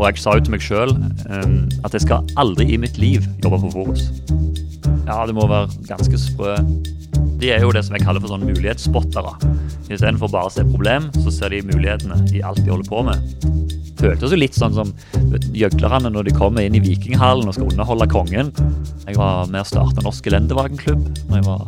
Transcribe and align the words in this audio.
og 0.00 0.06
jeg 0.08 0.22
sa 0.22 0.32
jo 0.36 0.44
til 0.46 0.54
meg 0.54 0.62
sjøl 0.64 0.94
at 1.84 1.92
jeg 1.92 2.06
skal 2.06 2.30
aldri 2.40 2.70
i 2.72 2.78
mitt 2.80 2.96
liv 3.00 3.26
jobbe 3.44 3.58
på 3.66 3.72
Forus. 3.74 4.06
Ja, 5.04 5.26
det 5.28 5.34
må 5.36 5.44
være 5.50 5.68
ganske 5.88 6.16
sprø. 6.20 6.54
De 7.40 7.50
er 7.52 7.60
jo 7.64 7.72
det 7.72 7.82
som 7.84 7.96
jeg 7.96 8.04
kaller 8.06 8.22
for 8.22 8.32
sånn 8.32 8.46
mulighetsspottere. 8.48 9.34
Istedenfor 9.90 10.32
bare 10.32 10.48
å 10.48 10.54
se 10.54 10.64
problem, 10.70 11.10
så 11.20 11.32
ser 11.34 11.52
de 11.52 11.60
mulighetene 11.68 12.20
i 12.32 12.40
alt 12.46 12.62
de 12.64 12.72
holder 12.72 12.88
på 12.88 13.02
med. 13.10 13.48
Føltes 14.00 14.32
jo 14.32 14.38
litt 14.40 14.56
sånn 14.56 14.76
som 14.76 14.92
gjøglerne 15.52 16.12
når 16.14 16.30
de 16.30 16.36
kommer 16.36 16.64
inn 16.64 16.78
i 16.78 16.82
Vikinghallen 16.84 17.50
og 17.50 17.56
skal 17.58 17.68
underholde 17.68 18.08
kongen. 18.12 18.52
Jeg 19.04 19.18
var 19.20 19.50
med 19.52 19.60
å 19.64 19.68
starte 19.68 20.04
Norsk 20.06 20.30
Elendevagenklubb 20.30 21.04
da 21.28 21.40
jeg 21.40 21.46
var 21.48 21.66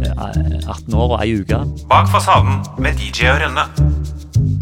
eh, 0.00 0.56
18 0.64 0.96
år 0.96 1.10
og 1.10 1.18
ei 1.20 1.34
uke. 1.42 1.60
Bak 1.90 2.08
fasaden 2.12 2.62
med 2.80 2.96
DJ 2.96 3.34
og 3.34 3.42
Rønne. 3.44 3.68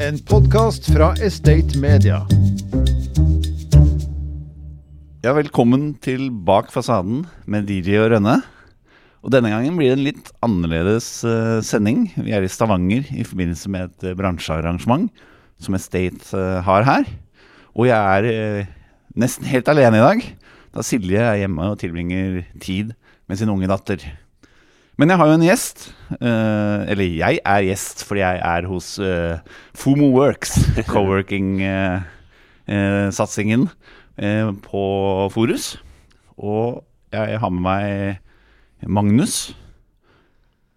En 0.02 0.18
podkast 0.26 0.90
fra 0.90 1.12
Estate 1.22 1.78
Media. 1.78 2.24
Ja, 5.24 5.32
velkommen 5.32 5.94
til 6.04 6.26
Bak 6.44 6.66
fasaden 6.68 7.22
med 7.48 7.64
DJ 7.64 7.96
og 8.02 8.10
Rønne. 8.12 8.44
Og 9.24 9.32
denne 9.32 9.48
gangen 9.48 9.72
blir 9.78 9.88
det 9.88 9.96
en 9.96 10.02
litt 10.04 10.26
annerledes 10.44 11.24
uh, 11.24 11.64
sending. 11.64 12.12
Vi 12.12 12.36
er 12.36 12.44
i 12.44 12.48
Stavanger 12.52 13.08
i 13.08 13.24
forbindelse 13.24 13.72
med 13.72 13.86
et 13.86 14.04
uh, 14.10 14.12
bransjearrangement 14.18 15.08
som 15.64 15.72
Estate 15.78 16.20
uh, 16.36 16.60
har 16.66 16.84
her. 16.84 17.08
Og 17.72 17.88
jeg 17.88 17.96
er 17.96 18.68
nesten 19.16 19.48
helt 19.48 19.64
alene 19.72 19.96
i 19.96 20.04
dag, 20.04 20.20
da 20.76 20.84
Silje 20.84 21.24
er 21.24 21.40
hjemme 21.40 21.72
og 21.72 21.80
tilbringer 21.80 22.44
tid 22.60 22.92
med 23.24 23.40
sin 23.40 23.48
unge 23.48 23.64
datter. 23.72 24.04
Men 25.00 25.08
jeg 25.08 25.16
har 25.22 25.32
jo 25.32 25.40
en 25.40 25.48
gjest. 25.48 25.88
Eller 26.20 27.16
jeg 27.16 27.40
er 27.40 27.64
gjest 27.70 28.04
fordi 28.04 28.20
jeg 28.26 28.44
er 28.44 28.68
hos 28.68 29.00
Fomo 29.72 30.12
Works, 30.20 30.68
coworking-satsingen 30.92 33.72
på 34.16 34.82
Forus. 35.34 35.74
Og 36.38 36.84
jeg 37.14 37.38
har 37.40 37.50
med 37.50 37.62
meg 37.64 38.88
Magnus 38.90 39.54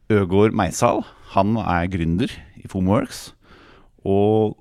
Øgård 0.09 0.55
Meisal. 0.55 1.03
Han 1.33 1.57
er 1.57 1.89
gründer 1.91 2.31
i 2.57 2.67
Fomoworks. 2.67 3.33
Og 4.07 4.57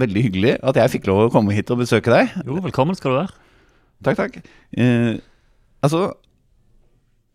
veldig 0.00 0.22
hyggelig 0.22 0.56
at 0.62 0.78
jeg 0.78 0.94
fikk 0.96 1.08
lov 1.10 1.26
å 1.26 1.32
komme 1.34 1.54
hit 1.56 1.70
og 1.74 1.82
besøke 1.82 2.12
deg. 2.12 2.32
Jo, 2.46 2.60
velkommen 2.64 2.96
skal 2.96 3.12
du 3.12 3.18
være. 3.20 3.34
Takk, 4.02 4.18
takk. 4.18 4.38
altså 5.82 6.12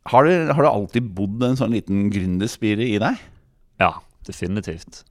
har 0.07 0.23
du, 0.23 0.51
har 0.53 0.63
du, 0.63 0.67
alltid 0.69 1.09
bodd 1.15 1.43
en 1.43 1.57
sånn 1.59 1.75
liten 1.75 2.07
gründerspire 2.11 2.85
i 2.85 2.95
deg? 3.01 3.19
Ja, 3.81 3.91
definitivt. 4.27 5.03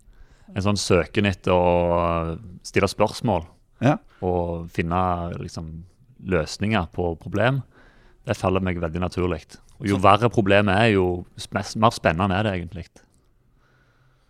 En 0.55 0.65
sånn 0.65 0.81
søken 0.81 1.29
etter 1.29 1.53
å 1.53 2.37
stille 2.65 2.89
spørsmål 2.89 3.45
ja. 3.85 3.97
og 4.25 4.69
finne 4.75 5.01
liksom, 5.41 5.73
løsninger 6.27 6.89
på 6.95 7.15
problem. 7.21 7.63
Det 8.27 8.37
faller 8.39 8.65
meg 8.65 8.81
veldig 8.83 9.03
naturlig. 9.03 9.45
Og 9.81 9.91
Jo 9.91 9.99
verre 10.03 10.31
problemet 10.33 10.75
er, 10.75 10.95
jo 10.97 11.25
mer 11.53 11.93
spennende 11.95 12.39
er 12.39 12.47
det 12.47 12.55
egentlig. 12.57 12.87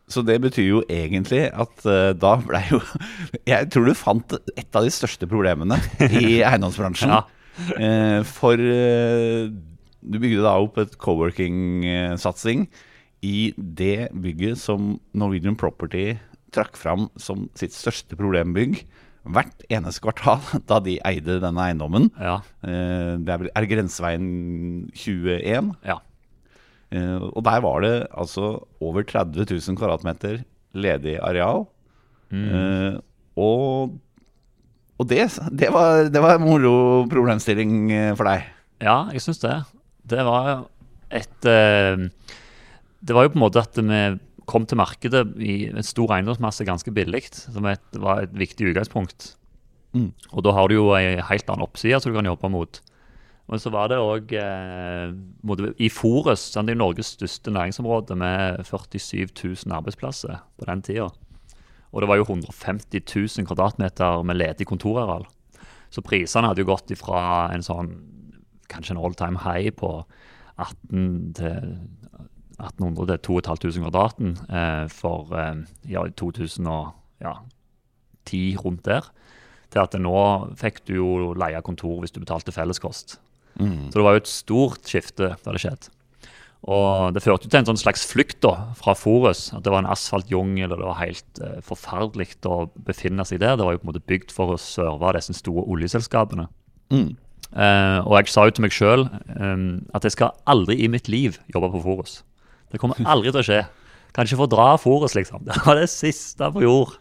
Så 0.07 0.23
det 0.23 0.39
betyr 0.43 0.69
jo 0.69 0.83
egentlig 0.91 1.49
at 1.51 1.87
uh, 1.87 2.13
da 2.15 2.37
ble 2.39 2.61
jo 2.71 2.79
Jeg 3.51 3.71
tror 3.75 3.89
du 3.89 3.95
fant 3.99 4.37
et 4.55 4.79
av 4.79 4.87
de 4.87 4.93
største 4.95 5.27
problemene 5.27 5.81
i 6.07 6.39
eiendomsbransjen. 6.47 7.11
ja. 7.11 7.25
uh, 7.81 8.21
for 8.27 8.61
uh, 8.61 9.51
du 10.07 10.21
bygde 10.23 10.45
da 10.45 10.55
opp 10.63 10.79
et 10.79 10.95
coworking-satsing 11.03 12.69
i 13.27 13.51
det 13.57 14.13
bygget 14.15 14.61
som 14.61 14.95
Norwegian 15.17 15.57
Property 15.59 16.13
trakk 16.55 16.79
fram 16.79 17.09
som 17.19 17.49
sitt 17.59 17.75
største 17.75 18.15
problembygg 18.19 18.85
hvert 19.35 19.65
eneste 19.73 20.03
kvartal 20.05 20.43
da 20.71 20.81
de 20.85 20.99
eide 21.09 21.39
denne 21.43 21.69
eiendommen. 21.69 22.11
Ja. 22.21 22.41
Det 22.63 23.33
er, 23.35 23.47
er 23.51 23.69
Grenseveien 23.71 24.27
21. 24.95 25.73
Ja. 25.87 26.01
Og 27.35 27.41
der 27.45 27.63
var 27.65 27.83
det 27.83 27.95
altså 28.15 28.53
over 28.81 29.03
30 29.03 29.47
000 29.51 29.79
kvadratmeter 29.79 30.45
ledig 30.77 31.17
areal. 31.25 31.65
Mm. 32.31 33.01
Og, 33.37 33.97
og 34.99 35.09
det, 35.11 35.27
det, 35.51 35.73
var, 35.75 36.07
det 36.13 36.23
var 36.23 36.37
en 36.37 36.47
moro 36.47 36.77
problemstilling 37.11 37.91
for 38.19 38.31
deg. 38.31 38.47
Ja, 38.83 39.07
jeg 39.13 39.25
syns 39.25 39.43
det. 39.43 39.57
Det 40.07 40.23
var 40.27 40.67
et 41.11 41.49
eh, 41.49 42.07
Det 43.01 43.15
var 43.15 43.27
jo 43.27 43.33
på 43.33 43.39
en 43.39 43.45
måte 43.45 43.63
at 43.63 43.79
vi 43.79 44.01
kom 44.47 44.67
til 44.69 44.79
markedet 44.81 45.25
i 45.43 45.67
en 45.69 45.87
stor 45.87 46.15
eiendomsmasse 46.17 46.67
ganske 46.67 46.93
billig, 46.95 47.27
som 47.35 47.67
et, 47.71 47.85
var 47.99 48.25
et 48.25 48.35
viktig 48.37 48.71
utgangspunkt. 48.71 49.33
Mm. 49.97 50.11
Og 50.33 50.45
da 50.45 50.53
har 50.57 50.69
du 50.69 50.77
jo 50.77 50.91
ei 50.97 51.17
helt 51.25 51.49
annen 51.51 51.67
oppside 51.67 51.99
som 52.03 52.13
du 52.13 52.19
kan 52.19 52.29
jobbe 52.29 52.51
mot. 52.53 52.81
Men 53.47 53.63
så 53.63 53.71
var 53.71 53.91
det 53.91 54.01
òg 54.03 54.33
eh, 54.35 55.13
i 55.79 55.91
Forus, 55.93 56.49
det 56.57 56.75
er 56.75 56.79
Norges 56.79 57.13
største 57.15 57.53
næringsområde 57.55 58.17
med 58.19 58.65
47 58.67 59.29
000 59.31 59.77
arbeidsplasser 59.77 60.41
på 60.59 60.67
den 60.67 60.83
tida. 60.83 61.07
Og 61.95 62.03
det 62.03 62.11
var 62.11 62.19
jo 62.19 62.27
150 62.27 63.07
000 63.07 63.47
kvadratmeter 63.47 64.25
med 64.27 64.41
ledig 64.41 64.67
kontorareal. 64.67 65.29
Så 65.91 66.03
prisene 66.03 66.51
hadde 66.51 66.65
jo 66.65 66.73
gått 66.73 66.91
ifra 66.91 67.49
en 67.55 67.63
sånn 67.65 67.95
kanskje 68.67 68.97
en 68.97 69.03
all 69.07 69.15
time 69.15 69.39
high 69.45 69.71
på 69.79 69.93
18 70.59 71.35
til 71.39 71.77
1800 72.57 73.11
til 73.13 73.23
2500 73.43 73.85
kvadraten 73.85 74.33
eh, 74.49 74.87
for 74.93 75.35
eh, 75.37 75.65
ja, 75.93 76.07
2010, 76.17 76.65
ja, 77.23 77.35
rundt 78.63 78.87
der. 78.87 79.11
Til 79.73 79.83
at 79.83 79.97
nå 80.01 80.19
fikk 80.59 80.85
du 80.89 80.95
jo 80.99 81.11
leie 81.37 81.61
kontor 81.67 82.01
hvis 82.01 82.15
du 82.15 82.23
betalte 82.23 82.55
felleskost. 82.55 83.19
Mm. 83.61 83.91
Så 83.91 83.99
det 83.99 84.05
var 84.05 84.17
jo 84.17 84.23
et 84.23 84.31
stort 84.31 84.89
skifte 84.89 85.35
da 85.43 85.55
det 85.55 85.63
skjedde. 85.63 85.93
Og 86.67 87.15
det 87.15 87.23
førte 87.23 87.47
til 87.47 87.61
en 87.61 87.69
sånn 87.69 87.79
slags 87.79 88.03
flukt 88.09 88.41
da, 88.43 88.73
fra 88.79 88.97
Forus. 88.99 89.51
At 89.55 89.63
det 89.67 89.71
var 89.71 89.85
en 89.85 89.93
asfaltjungel, 89.93 90.73
og 90.73 90.81
det 90.81 90.89
var 90.89 90.99
helt 90.99 91.43
eh, 91.45 91.61
forferdelig 91.67 92.41
å 92.49 92.65
befinne 92.89 93.27
seg 93.29 93.43
der. 93.43 93.59
Det 93.59 93.67
var 93.67 93.77
jo 93.77 93.83
på 93.83 93.87
en 93.87 93.93
måte 93.93 94.07
bygd 94.11 94.35
for 94.35 94.55
å 94.55 94.61
serve 94.61 95.13
disse 95.19 95.37
store 95.39 95.67
oljeselskapene. 95.67 96.49
Mm. 96.95 97.15
Uh, 97.57 98.03
og 98.03 98.17
jeg 98.19 98.33
sa 98.33 98.43
jo 98.45 98.53
til 98.57 98.65
meg 98.65 98.75
sjøl 98.75 99.05
um, 99.39 99.79
at 99.95 100.05
jeg 100.05 100.17
skal 100.17 100.35
aldri 100.51 100.75
i 100.83 100.89
mitt 100.91 101.07
liv 101.09 101.39
jobbe 101.55 101.71
på 101.77 101.85
Forus. 101.85 102.19
Det 102.73 102.81
kommer 102.83 102.99
aldri 103.07 103.31
til 103.33 103.43
å 103.43 103.47
skje. 103.47 103.61
Kan 104.17 104.27
ikke 104.29 104.41
fordra 104.41 104.73
fôret, 104.81 105.15
liksom. 105.19 105.45
Det 105.49 105.59
var 105.67 105.79
det 105.79 105.89
siste 105.93 106.49
på 106.55 106.63
jord. 106.65 106.97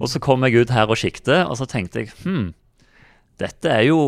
Og 0.00 0.08
så 0.10 0.18
kom 0.22 0.42
jeg 0.46 0.64
ut 0.64 0.72
her 0.74 0.90
og 0.90 0.98
siktet, 0.98 1.44
og 1.46 1.56
så 1.60 1.66
tenkte 1.70 2.02
jeg 2.02 2.12
hm, 2.24 2.52
dette 3.38 3.66
er 3.70 3.82
jo 3.88 3.98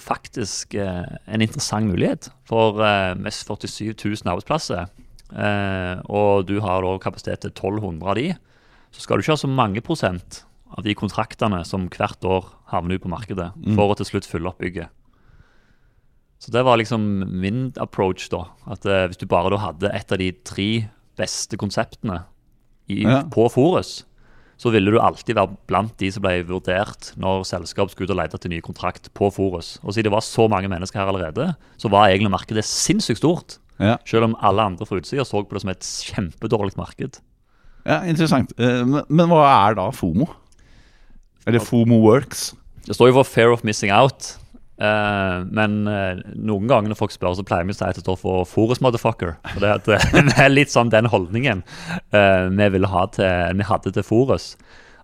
faktisk 0.00 0.74
eh, 0.80 1.04
en 1.28 1.42
interessant 1.44 1.84
mulighet 1.88 2.30
for 2.48 2.80
eh, 2.84 3.12
mest 3.20 3.44
47 3.48 3.92
000 3.92 4.24
arbeidsplasser. 4.32 4.86
og 6.10 6.46
du 6.48 6.56
har 6.60 6.82
da 6.82 6.94
kapasitet 6.98 7.40
til 7.44 7.50
1200 7.52 8.08
av 8.08 8.16
de. 8.18 8.30
Så 8.90 9.04
skal 9.04 9.16
du 9.16 9.22
ikke 9.22 9.36
ha 9.36 9.42
så 9.44 9.50
mange 9.52 9.80
prosent 9.84 10.40
av 10.74 10.82
de 10.86 10.94
kontraktene 10.98 11.60
som 11.66 11.88
hvert 11.92 12.24
år 12.26 12.48
havner 12.72 12.96
ut 12.98 13.02
på 13.04 13.10
markedet, 13.12 13.52
Mm. 13.56 13.74
for 13.76 13.90
å 13.92 13.96
til 13.96 14.06
slutt 14.06 14.26
fylle 14.26 14.48
opp 14.48 14.58
bygget. 14.58 14.88
Så 16.40 16.50
det 16.54 16.62
var 16.64 16.78
liksom 16.80 17.02
min 17.40 17.66
approach, 17.76 18.28
da. 18.32 18.46
At 18.72 18.86
eh, 18.88 19.06
hvis 19.10 19.20
du 19.20 19.26
bare 19.28 19.50
da 19.52 19.58
hadde 19.60 19.90
et 19.92 20.12
av 20.14 20.18
de 20.22 20.30
tre 20.48 20.68
beste 21.20 21.58
konseptene 21.60 22.22
i, 22.88 23.02
Ja. 23.04 23.22
på 23.28 23.44
Forus, 23.52 24.04
så 24.60 24.70
ville 24.72 24.90
du 24.92 24.98
alltid 25.00 25.36
være 25.36 25.54
blant 25.68 25.94
de 26.00 26.08
som 26.12 26.24
ble 26.24 26.42
vurdert 26.48 27.12
når 27.20 27.44
selskap 27.48 27.90
skulle 27.92 28.08
ut 28.08 28.14
og 28.14 28.18
lete 28.22 28.36
etter 28.36 28.50
ny 28.52 28.58
kontrakt 28.64 29.08
på 29.16 29.28
Forus. 29.32 29.78
Og 29.84 29.92
siden 29.94 30.08
det 30.08 30.12
var 30.16 30.24
så 30.24 30.48
mange 30.52 30.68
mennesker 30.68 31.00
her 31.00 31.08
allerede, 31.12 31.54
så 31.80 31.88
var 31.92 32.08
egentlig 32.10 32.32
markedet 32.32 32.64
sinnssykt 32.68 33.20
stort. 33.22 33.58
Ja. 33.80 33.96
Selv 34.04 34.24
om 34.28 34.34
alle 34.44 34.60
andre 34.68 34.84
fra 34.88 34.98
utsida 35.00 35.24
så 35.24 35.40
på 35.44 35.56
det 35.56 35.62
som 35.62 35.70
et 35.72 35.80
kjempedårlig 35.84 36.76
marked. 36.76 37.20
ja, 37.86 38.02
interessant. 38.04 38.52
Eh, 38.58 38.84
Men, 38.84 39.04
men 39.08 39.28
hva 39.28 39.44
er 39.68 39.74
da 39.78 39.90
FOMO? 39.90 40.26
Eller 41.46 41.60
FOMO 41.64 42.00
Works? 42.04 42.54
Det 42.86 42.94
står 42.96 43.08
jo 43.08 43.14
for 43.20 43.24
Fair 43.28 43.52
of 43.52 43.62
Missing 43.64 43.92
Out. 43.92 44.36
Eh, 44.80 45.36
men 45.56 45.76
uh, 45.88 46.20
noen 46.34 46.70
ganger 46.70 46.92
når 46.92 46.98
folk 46.98 47.14
spør, 47.14 47.36
så 47.38 47.44
pleier 47.46 47.66
vi 47.68 47.74
å 47.74 47.78
si 47.78 47.84
at 47.86 47.98
det 47.98 48.04
står 48.04 48.18
for 48.20 48.48
Forus 48.48 48.80
Motherfucker. 48.84 49.36
For 49.52 49.64
det, 49.64 49.74
at, 49.80 49.90
eh, 49.92 50.24
det 50.30 50.38
er 50.40 50.52
litt 50.52 50.72
sånn 50.72 50.92
den 50.92 51.10
holdningen 51.12 51.62
uh, 52.14 52.48
vi, 52.48 52.82
ha 52.94 53.04
til, 53.14 53.60
vi 53.60 53.68
hadde 53.68 53.94
til 53.96 54.06
Forus. 54.06 54.54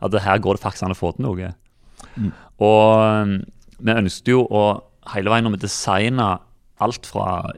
At 0.01 0.13
det 0.15 0.25
her 0.27 0.41
går 0.43 0.57
det 0.57 0.65
faktisk 0.65 0.87
an 0.87 0.97
å 0.97 0.99
få 0.99 1.13
til 1.17 1.29
noe. 1.29 1.53
Og 2.65 2.83
um, 3.01 3.39
vi 3.79 3.97
ønsket 3.97 4.33
jo 4.33 4.45
å 4.49 4.67
hele 5.13 5.33
veien 5.33 5.47
når 5.47 5.59
vi 5.59 5.65
designa 5.67 6.35
alt 6.83 7.09
fra 7.09 7.55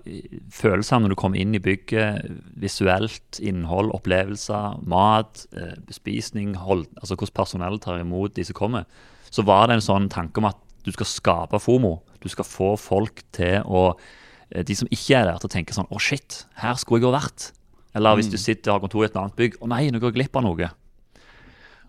følelser 0.54 1.00
når 1.02 1.10
du 1.10 1.18
kom 1.18 1.34
inn 1.34 1.56
i 1.56 1.62
bygget, 1.62 2.28
visuelt, 2.62 3.40
innhold, 3.42 3.90
opplevelser, 3.96 4.78
mat, 4.86 5.42
bespisning, 5.88 6.52
hold, 6.54 6.84
altså 7.00 7.16
hvordan 7.16 7.34
personellet 7.34 7.82
tar 7.82 7.98
imot 7.98 8.36
de 8.36 8.44
som 8.46 8.54
kommer, 8.54 8.86
så 9.26 9.42
var 9.42 9.66
det 9.66 9.78
en 9.78 9.88
sånn 9.88 10.06
tanke 10.12 10.38
om 10.38 10.46
at 10.52 10.60
du 10.86 10.94
skal 10.94 11.08
skape 11.10 11.60
FOMO. 11.62 11.98
Du 12.22 12.28
skal 12.32 12.46
få 12.48 12.72
folk 12.80 13.22
til 13.36 13.62
å 13.66 13.84
eh, 14.50 14.64
De 14.66 14.74
som 14.78 14.90
ikke 14.90 15.20
er 15.20 15.28
der, 15.28 15.38
til 15.38 15.50
å 15.50 15.54
tenke 15.54 15.76
sånn 15.76 15.88
Å, 15.90 16.00
shit, 16.02 16.44
her 16.62 16.76
skulle 16.80 17.02
jeg 17.02 17.10
ha 17.10 17.20
vært. 17.20 17.52
Eller 17.96 18.18
hvis 18.18 18.30
du 18.30 18.36
sitter 18.38 18.72
og 18.72 18.76
har 18.76 18.84
kontor 18.84 19.04
i 19.04 19.08
et 19.08 19.16
annet 19.18 19.38
bygg 19.38 19.58
Å 19.62 19.70
nei, 19.70 19.86
nå 19.92 20.00
går 20.02 20.12
jeg 20.12 20.18
glipp 20.20 20.38
av 20.38 20.46
noe. 20.46 20.70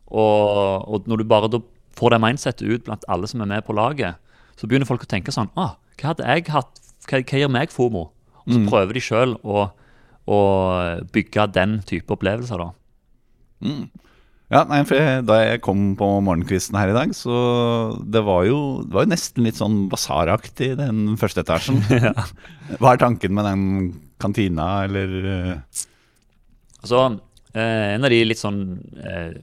Og, 0.09 0.87
og 0.89 1.09
når 1.09 1.21
du 1.21 1.29
bare 1.29 1.49
får 1.99 2.15
det 2.15 2.21
mindsettet 2.23 2.65
ut 2.65 2.85
blant 2.87 3.05
alle 3.11 3.27
som 3.29 3.43
er 3.43 3.49
med 3.51 3.65
på 3.67 3.75
laget, 3.77 4.17
så 4.57 4.67
begynner 4.67 4.89
folk 4.89 5.03
å 5.05 5.09
tenke 5.09 5.33
sånn 5.35 5.51
ah, 5.59 5.75
Hva 5.99 6.13
hadde 6.13 6.25
jeg 6.25 6.47
hatt? 6.55 6.79
Hva, 7.05 7.19
hva 7.21 7.41
gir 7.41 7.51
meg 7.51 7.73
FOMO? 7.73 8.07
Og 8.45 8.53
så 8.55 8.61
prøver 8.71 8.97
de 8.97 9.03
sjøl 9.03 9.35
å, 9.45 9.67
å 10.25 10.39
bygge 11.13 11.45
den 11.53 11.79
type 11.85 12.15
opplevelser, 12.15 12.63
da. 12.63 12.71
Ja, 14.49 14.63
nei, 14.65 14.79
for 14.89 15.21
Da 15.29 15.35
jeg 15.43 15.61
kom 15.61 15.93
på 15.97 16.07
morgenkvisten 16.25 16.77
her 16.79 16.89
i 16.89 16.95
dag, 16.95 17.13
så 17.13 17.35
det 18.01 18.23
var 18.25 18.47
jo, 18.47 18.81
det 18.81 18.95
var 18.95 19.05
jo 19.05 19.11
nesten 19.11 19.45
litt 19.45 19.59
sånn 19.59 19.83
basaraktig, 19.91 20.71
den 20.79 21.13
første 21.21 21.43
etasjen. 21.45 21.83
Hva 22.81 22.95
er 22.95 23.01
tanken 23.01 23.35
med 23.37 23.45
den 23.45 23.63
kantina, 24.21 24.71
eller 24.87 25.15
eh, 25.35 25.85
Altså, 26.79 27.03
eh, 27.53 27.93
en 27.93 28.07
av 28.07 28.13
de 28.13 28.23
litt 28.23 28.39
sånn 28.39 28.61
eh, 29.03 29.37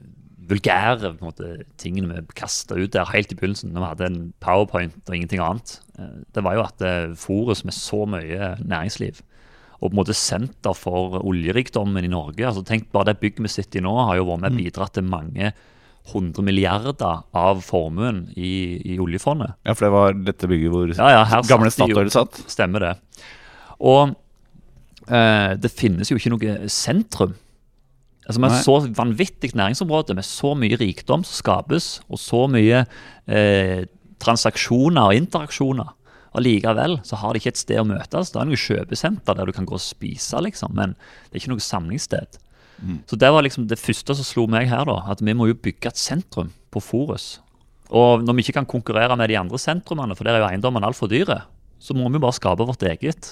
vulgære 0.49 1.13
måte, 1.21 1.53
tingene 1.79 2.17
vi 2.17 2.37
kasta 2.39 2.77
ut 2.79 2.93
der 2.95 3.09
helt 3.11 3.31
i 3.31 3.37
begynnelsen, 3.37 3.73
når 3.75 3.83
vi 3.83 3.89
hadde 3.91 4.07
en 4.09 4.21
powerpoint 4.43 4.97
og 5.05 5.15
ingenting 5.15 5.43
annet, 5.43 5.77
eh, 5.99 6.15
det 6.35 6.43
var 6.43 6.57
jo 6.57 6.65
at 6.65 6.79
det 6.81 6.95
Forus 7.21 7.63
med 7.67 7.77
så 7.77 8.03
mye 8.09 8.55
næringsliv 8.63 9.21
og 9.77 9.89
på 9.89 9.93
en 9.93 9.99
måte 9.99 10.15
senter 10.17 10.73
for 10.77 11.19
oljerikdommen 11.21 12.05
i 12.05 12.11
Norge. 12.11 12.45
altså 12.47 12.63
Tenk 12.65 12.89
bare 12.93 13.11
det 13.11 13.19
bygget 13.21 13.45
vi 13.45 13.51
sitter 13.53 13.81
i 13.81 13.85
nå, 13.85 13.93
har 14.09 14.17
jo 14.19 14.29
vært 14.31 14.45
med 14.47 14.57
bidratt 14.57 14.95
til 14.97 15.05
mange 15.05 15.51
hundre 16.13 16.43
milliarder 16.45 17.23
av 17.35 17.59
formuen 17.65 18.27
i, 18.39 18.79
i 18.93 18.99
oljefondet. 19.03 19.57
Ja, 19.67 19.75
for 19.75 19.87
det 19.87 19.93
var 19.93 20.15
dette 20.29 20.49
bygget 20.49 20.73
hvor 20.73 20.93
Ja, 20.95 21.09
ja, 21.11 21.41
gamle 21.49 21.71
Statoil 21.73 22.11
satt. 22.13 22.39
Stemmer 22.49 22.85
det. 22.85 22.93
Og 23.83 24.15
eh, 25.11 25.51
det 25.59 25.73
finnes 25.75 26.09
jo 26.09 26.17
ikke 26.17 26.31
noe 26.33 26.71
sentrum. 26.71 27.35
Altså 28.27 28.41
Med 28.43 28.51
et 28.51 28.65
så 28.65 28.79
vanvittig 28.91 29.53
næringsområde, 29.55 30.15
med 30.17 30.25
så 30.27 30.51
mye 30.59 30.79
rikdom 30.79 31.23
som 31.23 31.37
skapes, 31.37 32.01
og 32.11 32.19
så 32.19 32.43
mye 32.51 32.81
eh, 33.27 33.85
transaksjoner 34.19 35.11
og 35.11 35.19
interaksjoner, 35.21 35.93
og 36.33 36.43
likevel 36.43 36.97
så 37.07 37.15
har 37.21 37.33
de 37.33 37.39
ikke 37.41 37.53
et 37.53 37.61
sted 37.61 37.79
å 37.81 37.85
møtes. 37.87 38.31
Det 38.33 38.41
er 38.41 38.49
noe 38.49 38.59
kjøpesenter 38.59 39.37
der 39.37 39.45
du 39.49 39.53
kan 39.55 39.65
gå 39.69 39.77
og 39.77 39.83
spise, 39.83 40.39
liksom, 40.43 40.73
men 40.77 40.93
det 41.29 41.37
er 41.37 41.41
ikke 41.43 41.53
noe 41.55 41.63
samlingssted. 41.63 42.37
Så 43.09 43.17
det 43.17 43.31
var 43.33 43.41
liksom 43.41 43.65
det 43.71 43.79
første 43.81 44.13
som 44.13 44.25
slo 44.27 44.43
meg 44.53 44.67
her, 44.69 44.83
da, 44.85 44.99
at 45.09 45.21
vi 45.25 45.33
må 45.33 45.47
jo 45.49 45.55
bygge 45.57 45.89
et 45.89 45.97
sentrum 45.97 46.51
på 46.69 46.81
Forus. 46.83 47.39
Og 47.89 48.21
når 48.27 48.35
vi 48.37 48.43
ikke 48.45 48.57
kan 48.59 48.67
konkurrere 48.69 49.15
med 49.17 49.31
de 49.31 49.37
andre 49.39 49.57
sentrumene, 49.57 50.13
for 50.15 50.27
der 50.27 50.37
er 50.37 50.43
jo 50.43 50.49
eiendommene 50.51 50.85
altfor 50.91 51.09
dyre, 51.09 51.39
så 51.79 51.95
må 51.97 52.05
vi 52.13 52.19
bare 52.21 52.35
skape 52.37 52.67
vårt 52.67 52.83
eget. 52.85 53.31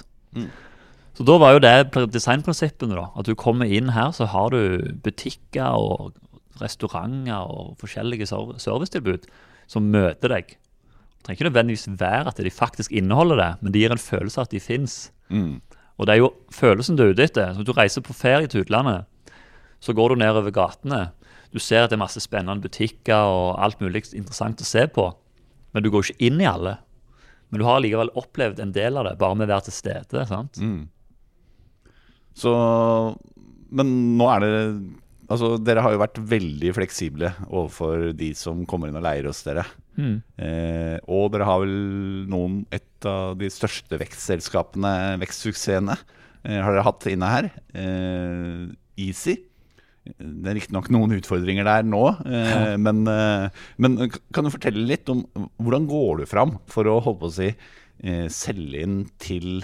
Så 1.16 1.24
da 1.28 1.38
var 1.40 1.54
jo 1.56 1.62
det 1.64 1.92
pr- 1.94 2.10
designprinsippene, 2.12 2.96
da. 2.98 3.06
At 3.16 3.28
du 3.30 3.36
kommer 3.40 3.70
inn 3.70 3.94
her, 3.96 4.10
så 4.18 4.26
har 4.32 4.50
du 4.52 4.82
butikker 5.06 5.78
og 5.78 6.16
restauranter 6.62 7.46
og 7.52 7.76
forskjellige 7.82 8.28
servicetilbud 8.32 9.28
som 9.72 9.92
møter 9.92 10.32
deg. 10.34 10.56
Trenger 11.26 11.40
ikke 11.40 11.48
nødvendigvis 11.50 11.88
være 12.00 12.28
at 12.30 12.38
de 12.46 12.52
faktisk 12.54 12.92
inneholder 12.94 13.40
det, 13.42 13.50
men 13.66 13.74
det 13.74 13.82
gir 13.82 13.94
en 13.96 14.02
følelse 14.02 14.38
av 14.40 14.46
at 14.48 14.54
de 14.54 14.60
fins. 14.62 14.98
Og 15.98 16.06
det 16.06 16.14
er 16.14 16.20
jo 16.22 16.30
følelsen 16.54 16.98
du 17.00 17.04
er 17.06 17.14
ute 17.16 17.24
etter. 17.26 17.54
Når 17.58 17.66
du 17.66 17.72
reiser 17.74 18.04
på 18.06 18.14
ferie 18.14 18.48
til 18.52 18.62
utlandet, 18.66 19.06
så 19.82 19.94
går 19.96 20.14
du 20.14 20.22
nedover 20.22 20.54
gatene. 20.54 21.08
Du 21.54 21.60
ser 21.60 21.86
at 21.86 21.90
det 21.90 21.98
er 21.98 22.04
masse 22.04 22.22
spennende 22.22 22.62
butikker 22.62 23.16
og 23.32 23.56
alt 23.64 23.80
mulig 23.82 24.04
interessant 24.14 24.62
å 24.62 24.68
se 24.68 24.86
på. 24.92 25.08
Men 25.74 25.84
du 25.86 25.90
går 25.94 26.10
ikke 26.12 26.28
inn 26.30 26.42
i 26.44 26.50
alle. 26.50 26.78
Men 27.50 27.62
du 27.62 27.66
har 27.68 27.80
likevel 27.82 28.12
opplevd 28.20 28.60
en 28.60 28.74
del 28.76 28.98
av 29.00 29.08
det 29.08 29.16
bare 29.22 29.38
med 29.40 29.48
å 29.50 29.54
være 29.56 29.68
til 29.70 29.76
stede. 29.78 30.26
sant? 30.28 30.60
Så 32.36 32.52
Men 33.72 34.18
nå 34.20 34.28
er 34.36 34.40
det 34.44 34.54
Altså, 35.26 35.56
dere 35.58 35.82
har 35.82 35.96
jo 35.96 35.98
vært 36.04 36.20
veldig 36.22 36.72
fleksible 36.76 37.32
overfor 37.50 38.12
de 38.14 38.28
som 38.38 38.60
kommer 38.70 38.92
inn 38.92 39.00
og 39.00 39.02
leier 39.08 39.26
hos 39.26 39.40
dere. 39.42 39.64
Eh, 39.96 40.98
og 41.08 41.30
dere 41.32 41.46
har 41.48 41.62
vel 41.64 41.76
noen 42.28 42.66
Et 42.76 43.06
av 43.08 43.38
de 43.40 43.48
største 43.54 43.96
vekstselskapene, 44.02 44.92
vekstsuksessene, 45.22 45.96
eh, 46.44 46.58
har 46.62 46.74
dere 46.74 46.84
hatt 46.88 47.06
inne 47.12 47.30
her. 47.32 47.52
Eh, 47.74 48.66
Easy. 48.98 49.38
Det 50.06 50.50
er 50.52 50.58
riktignok 50.60 50.90
noen 50.94 51.16
utfordringer 51.18 51.66
der 51.66 51.84
nå, 51.88 52.02
eh, 52.30 52.76
men, 52.78 53.08
eh, 53.10 53.50
men 53.82 54.10
kan 54.32 54.44
du 54.46 54.52
fortelle 54.54 54.86
litt 54.86 55.10
om 55.10 55.24
hvordan 55.58 55.88
går 55.90 56.20
du 56.20 56.26
fram 56.30 56.60
for 56.68 56.86
å 56.86 57.00
holde 57.02 57.20
på 57.24 57.30
å 57.32 57.34
si, 57.34 57.48
eh, 58.04 58.28
selge 58.30 58.84
inn 58.84 59.10
til 59.18 59.64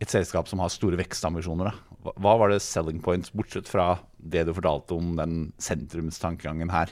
et 0.00 0.08
selskap 0.08 0.48
som 0.48 0.60
har 0.60 0.68
store 0.72 0.96
vekstambisjoner? 0.96 1.72
Da? 1.72 2.12
Hva- 2.14 2.38
var 2.38 2.48
det 2.48 2.62
selling 2.62 3.02
points, 3.02 3.30
bortsett 3.30 3.66
fra 3.68 3.98
det 4.22 4.46
du 4.46 4.54
fortalte 4.54 4.96
om 4.96 5.14
den 5.16 5.52
sentrumstankegangen 5.58 6.70
her? 6.70 6.88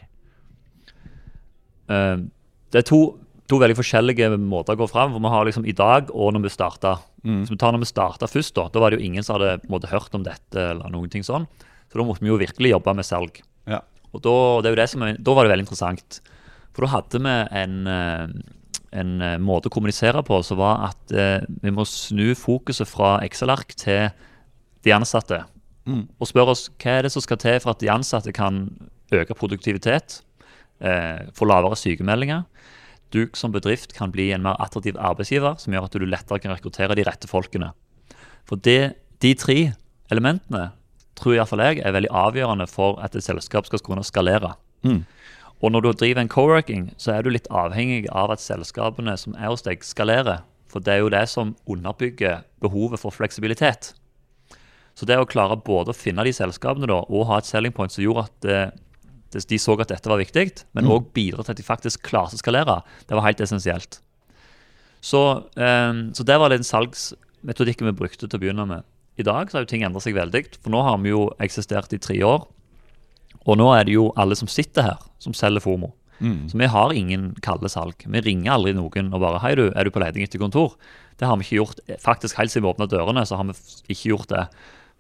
Eh, 1.89 2.19
det 2.75 2.83
er 2.83 2.89
to, 2.89 3.01
to 3.51 3.61
veldig 3.63 3.77
forskjellige 3.79 4.33
måter 4.43 4.75
å 4.75 4.83
gå 4.83 4.89
fram. 4.91 5.15
For 5.15 5.23
vi 5.23 5.31
har 5.31 5.47
liksom 5.47 5.67
i 5.71 5.77
dag 5.79 6.11
og 6.11 6.35
når 6.35 6.49
vi 6.49 6.55
starta. 6.57 6.97
Vi 7.23 7.57
tar 7.61 7.73
når 7.73 7.85
vi 7.85 7.89
starta 7.89 8.29
først, 8.29 8.57
da, 8.59 8.67
da 8.73 8.83
var 8.83 8.93
det 8.93 8.99
jo 8.99 9.07
ingen 9.07 9.25
som 9.25 9.39
hadde 9.39 9.71
måte, 9.73 9.89
hørt 9.93 10.17
om 10.17 10.27
dette. 10.27 10.59
eller 10.73 10.91
noen 10.93 11.13
ting 11.13 11.23
sånn. 11.25 11.47
Så 11.89 12.01
da 12.01 12.07
måtte 12.07 12.25
vi 12.25 12.33
jo 12.33 12.41
virkelig 12.41 12.75
jobbe 12.75 12.97
med 12.99 13.07
salg. 13.07 13.39
Ja. 13.71 13.81
Og 14.11 14.23
da, 14.27 14.35
det 14.67 14.75
det 14.79 14.89
som 14.91 15.07
da 15.07 15.37
var 15.37 15.47
det 15.47 15.55
veldig 15.55 15.67
interessant. 15.69 16.21
For 16.75 16.85
da 16.85 16.91
hadde 16.97 17.23
vi 17.23 17.35
en, 17.63 17.79
eh, 17.87 18.27
en 18.99 19.15
eh, 19.23 19.39
måte 19.39 19.71
å 19.71 19.75
kommunisere 19.75 20.25
på 20.27 20.41
som 20.43 20.59
var 20.59 20.89
at 20.91 21.15
eh, 21.15 21.47
vi 21.63 21.73
må 21.75 21.87
snu 21.87 22.35
fokuset 22.39 22.91
fra 22.91 23.21
Excel-ark 23.27 23.77
til 23.79 24.11
de 24.85 24.95
ansatte. 24.95 25.45
Og 26.19 26.27
spørre 26.27 26.55
oss 26.55 26.67
hva 26.81 26.99
er 26.99 27.07
det 27.07 27.13
som 27.13 27.23
skal 27.23 27.39
til 27.39 27.59
for 27.61 27.75
at 27.75 27.83
de 27.83 27.91
ansatte 27.93 28.33
kan 28.35 28.67
øke 29.15 29.37
produktivitet, 29.37 30.23
eh, 30.85 31.25
få 31.37 31.49
lavere 31.49 31.79
sykemeldinger. 31.79 32.45
Du 33.15 33.27
som 33.39 33.53
bedrift 33.55 33.95
kan 33.97 34.13
bli 34.13 34.31
en 34.35 34.45
mer 34.45 34.59
attraktiv 34.63 34.99
arbeidsgiver, 34.99 35.59
som 35.59 35.75
gjør 35.75 35.89
at 35.89 35.97
du 35.97 36.07
lettere 36.07 36.41
kan 36.43 36.55
rekruttere 36.55 36.97
de 36.99 37.07
rette 37.07 37.31
folkene. 37.31 37.73
For 38.45 38.61
det, 38.61 38.95
de 39.23 39.35
tre 39.39 39.59
elementene 40.13 40.71
tror 41.19 41.37
iallfall 41.37 41.63
jeg 41.63 41.83
er 41.85 41.95
veldig 41.95 42.11
avgjørende 42.11 42.67
for 42.69 42.99
at 43.03 43.15
et 43.15 43.25
selskap 43.25 43.69
skal 43.69 43.83
kunne 43.87 44.05
skalere. 44.05 44.55
Og 45.63 45.73
når 45.73 45.81
du 45.81 45.93
driver 45.93 46.21
en 46.21 46.29
co-working, 46.29 46.89
så 46.99 47.15
er 47.15 47.23
du 47.23 47.31
litt 47.31 47.47
avhengig 47.51 48.09
av 48.13 48.35
at 48.35 48.43
selskapene 48.43 49.15
som 49.17 49.37
er 49.39 49.49
hos 49.49 49.63
deg, 49.65 49.85
skalerer. 49.87 50.43
For 50.69 50.83
det 50.83 50.93
er 50.93 51.05
jo 51.05 51.13
det 51.13 51.23
som 51.31 51.55
underbygger 51.71 52.43
behovet 52.61 53.01
for 53.01 53.15
fleksibilitet. 53.15 53.95
Så 54.95 55.07
det 55.07 55.17
å 55.19 55.27
klare 55.27 55.57
både 55.57 55.95
å 55.95 55.97
finne 55.97 56.25
de 56.27 56.35
selskapene 56.35 56.91
da, 56.91 57.01
og 57.09 57.29
ha 57.31 57.39
et 57.41 57.49
selling 57.49 57.73
point 57.75 57.93
som 57.93 58.03
gjorde 58.05 58.27
at 58.27 58.49
de 59.35 59.59
så 59.59 59.75
at 59.81 59.91
dette 59.91 60.11
var 60.11 60.23
viktig, 60.23 60.65
men 60.77 60.87
òg 60.87 61.11
bidra 61.17 61.43
til 61.43 61.55
at 61.55 61.61
de 61.61 61.67
faktisk 61.67 62.05
klarte 62.07 62.39
å 62.39 62.41
skalere, 62.41 62.83
det 63.09 63.19
var 63.19 63.27
helt 63.27 63.43
essensielt. 63.43 63.99
Så, 65.05 65.21
eh, 65.59 65.93
så 66.15 66.25
det 66.25 66.39
var 66.39 66.55
den 66.55 66.65
salgsmetodikken 66.65 67.91
vi 67.91 67.99
brukte 67.99 68.29
til 68.29 68.39
å 68.39 68.43
begynne 68.43 68.67
med. 68.71 68.87
I 69.19 69.27
dag 69.27 69.51
så 69.51 69.59
har 69.59 69.67
jo 69.67 69.71
ting 69.71 69.85
endret 69.87 70.07
seg 70.07 70.15
veldig, 70.15 70.59
for 70.63 70.71
nå 70.75 70.83
har 70.83 70.99
vi 71.03 71.13
jo 71.13 71.27
eksistert 71.43 71.93
i 71.93 71.99
tre 72.03 72.17
år. 72.27 72.47
Og 73.45 73.59
nå 73.61 73.69
er 73.77 73.85
det 73.85 73.95
jo 73.95 74.09
alle 74.17 74.39
som 74.39 74.49
sitter 74.49 74.83
her, 74.83 75.05
som 75.23 75.35
selger 75.37 75.63
FOMO. 75.63 75.93
Så 76.49 76.59
vi 76.59 76.67
har 76.71 76.93
ingen 76.95 77.35
kalde 77.43 77.69
salg. 77.69 78.07
Vi 78.07 78.21
ringer 78.25 78.55
aldri 78.55 78.73
noen 78.73 79.13
og 79.13 79.21
bare 79.21 79.41
'Hei, 79.41 79.55
du, 79.55 79.73
er 79.75 79.85
du 79.85 79.91
på 79.91 80.01
leting 80.01 80.23
etter 80.23 80.39
kontor?' 80.39 80.77
Det 81.19 81.29
har 81.29 81.37
vi 81.37 81.45
ikke 81.45 81.63
gjort. 81.63 81.81
Faktisk 82.01 82.37
helt 82.39 82.51
siden 82.51 82.65
vi 82.65 82.73
åpna 82.73 82.89
dørene, 82.91 83.23
så 83.27 83.37
har 83.37 83.45
vi 83.45 83.55
ikke 83.89 84.11
gjort 84.11 84.29
det. 84.29 84.49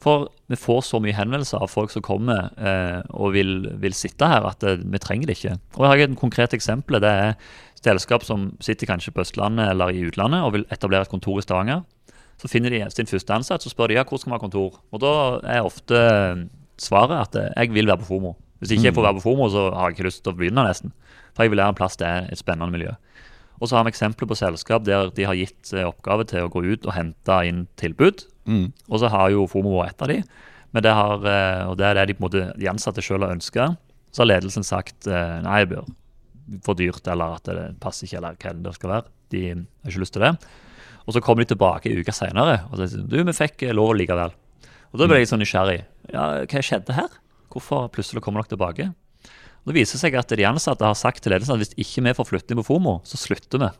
For 0.04 0.26
vi 0.52 0.58
får 0.60 0.82
så 0.84 1.00
mye 1.00 1.16
henvendelser 1.16 1.62
av 1.64 1.70
folk 1.72 1.92
som 1.94 2.04
kommer 2.04 2.50
eh, 2.60 3.00
og 3.16 3.32
vil, 3.36 3.54
vil 3.80 3.94
sitte 3.96 4.28
her, 4.28 4.44
at 4.44 4.60
det, 4.60 4.82
vi 4.84 5.00
trenger 5.00 5.30
det 5.30 5.38
ikke. 5.38 5.54
Og 5.78 5.86
jeg 5.86 5.92
har 5.92 6.02
et 6.04 6.18
konkret 6.20 6.56
eksempel. 6.56 6.98
Det 7.00 7.08
er 7.08 7.38
selskap 7.80 8.26
som 8.28 8.50
sitter 8.64 8.88
kanskje 8.90 9.14
på 9.14 9.24
Østlandet 9.24 9.70
eller 9.72 9.94
i 9.94 10.04
utlandet 10.04 10.44
og 10.44 10.54
vil 10.58 10.66
etablere 10.74 11.08
et 11.08 11.12
kontor 11.12 11.40
i 11.40 11.44
Stavanger. 11.46 11.84
Så 12.40 12.50
finner 12.50 12.74
de 12.74 12.82
sin 12.92 13.08
første 13.08 13.32
ansatt, 13.32 13.64
så 13.64 13.72
spør 13.72 13.92
de 13.92 13.96
ja, 13.96 14.04
hvor 14.04 14.20
skal 14.20 14.32
vi 14.32 14.36
ha 14.36 14.42
kontor. 14.42 14.76
Og 14.92 15.00
da 15.00 15.14
er 15.54 15.64
ofte 15.64 15.96
eh, 15.96 16.44
svaret 16.80 17.16
at 17.22 17.40
eh, 17.40 17.52
jeg 17.62 17.72
vil 17.72 17.88
være 17.88 18.02
på 18.02 18.10
FOMO. 18.10 18.34
Hvis 18.60 18.76
ikke 18.76 18.90
jeg 18.90 18.96
får 18.96 19.08
være 19.08 19.18
på 19.20 19.24
FOMO, 19.24 19.48
så 19.52 19.64
har 19.72 19.88
jeg 19.88 19.96
ikke 19.96 20.08
lyst 20.08 20.24
til 20.24 20.34
å 20.34 20.38
begynne, 20.38 20.66
nesten. 20.68 20.92
For 21.32 21.44
jeg 21.44 21.54
vil 21.54 21.60
være 21.62 21.74
en 21.74 21.80
plass 21.80 21.98
det 22.00 22.08
er 22.08 22.28
et 22.32 22.40
spennende 22.40 22.72
miljø. 22.72 22.92
Og 23.60 23.70
så 23.70 23.78
har 23.78 23.86
vi 23.86 23.94
eksempler 23.94 24.28
på 24.28 24.36
selskap 24.38 24.84
der 24.84 25.08
de 25.14 25.26
har 25.28 25.38
gitt 25.38 25.72
eh, 25.72 25.86
oppgave 25.86 26.26
til 26.28 26.44
å 26.44 26.52
gå 26.52 26.64
ut 26.66 26.88
og 26.88 26.96
hente 26.96 27.40
inn 27.48 27.66
tilbud. 27.80 28.26
Og 28.90 29.00
så 29.00 29.10
har 29.12 29.30
jo 29.32 29.46
FOMO 29.50 29.78
vært 29.78 29.94
et 29.94 30.04
av 30.04 30.12
de. 30.12 30.18
Men 30.74 30.82
det 30.82 30.94
har, 30.98 31.26
eh, 31.30 31.64
og 31.70 31.76
det 31.78 31.86
er 31.86 31.98
det 32.00 32.08
de, 32.10 32.16
på 32.18 32.24
en 32.24 32.26
måte, 32.28 32.46
de 32.58 32.70
ansatte 32.70 33.02
selv 33.04 33.26
har 33.26 33.34
ønska. 33.36 33.68
Så 34.14 34.22
har 34.22 34.30
ledelsen 34.30 34.66
sagt 34.66 35.06
eh, 35.06 35.36
nei, 35.44 35.62
det 35.64 35.70
blir 35.72 36.60
for 36.66 36.76
dyrt, 36.78 37.06
eller 37.08 37.38
at 37.38 37.48
det 37.48 37.68
passer 37.80 38.08
ikke, 38.08 38.20
eller 38.20 38.38
hva 38.38 38.54
det 38.66 38.74
skal 38.76 38.92
være. 38.92 39.12
De 39.32 39.42
har 39.48 39.92
ikke 39.92 40.02
lyst 40.02 40.16
til 40.16 40.26
det. 40.26 40.34
Og 41.04 41.14
så 41.16 41.22
kommer 41.24 41.44
de 41.44 41.52
tilbake 41.52 41.90
en 41.90 42.00
uke 42.00 42.14
seinere 42.16 42.62
og 42.70 42.80
sier 42.80 43.04
du, 43.04 43.18
vi 43.20 43.36
fikk 43.36 43.66
eh, 43.68 43.76
lov 43.76 43.94
likevel. 43.98 44.34
Og 44.94 45.00
da 45.00 45.08
ble 45.10 45.20
jeg 45.20 45.30
sånn 45.30 45.42
nysgjerrig. 45.42 45.80
Ja, 46.12 46.26
hva 46.46 46.62
skjedde 46.62 46.94
her? 46.96 47.16
Hvorfor 47.54 47.88
plutselig 47.94 48.22
kommer 48.24 48.42
dere 48.42 48.54
tilbake? 48.54 48.90
Og 49.64 49.72
Det 49.72 49.78
viser 49.78 50.00
seg 50.00 50.14
at 50.18 50.30
de 50.30 50.44
ansatte 50.46 50.84
har 50.84 50.96
sagt 50.98 51.22
til 51.24 51.32
ledelsen 51.32 51.56
at 51.56 51.62
hvis 51.62 51.74
ikke 51.80 52.04
vi 52.04 52.14
får 52.18 52.28
flytte 52.28 52.54
inn 52.54 52.60
på 52.60 52.66
FOMO, 52.66 52.98
så 53.08 53.18
slutter 53.18 53.62
vi. 53.62 53.70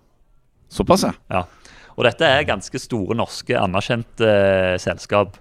Såpass, 0.72 1.04
ja. 1.04 1.42
Og 1.94 2.06
dette 2.08 2.26
er 2.26 2.46
ganske 2.48 2.80
store 2.82 3.16
norske, 3.18 3.56
anerkjente 3.58 4.28
uh, 4.28 4.76
selskap. 4.82 5.38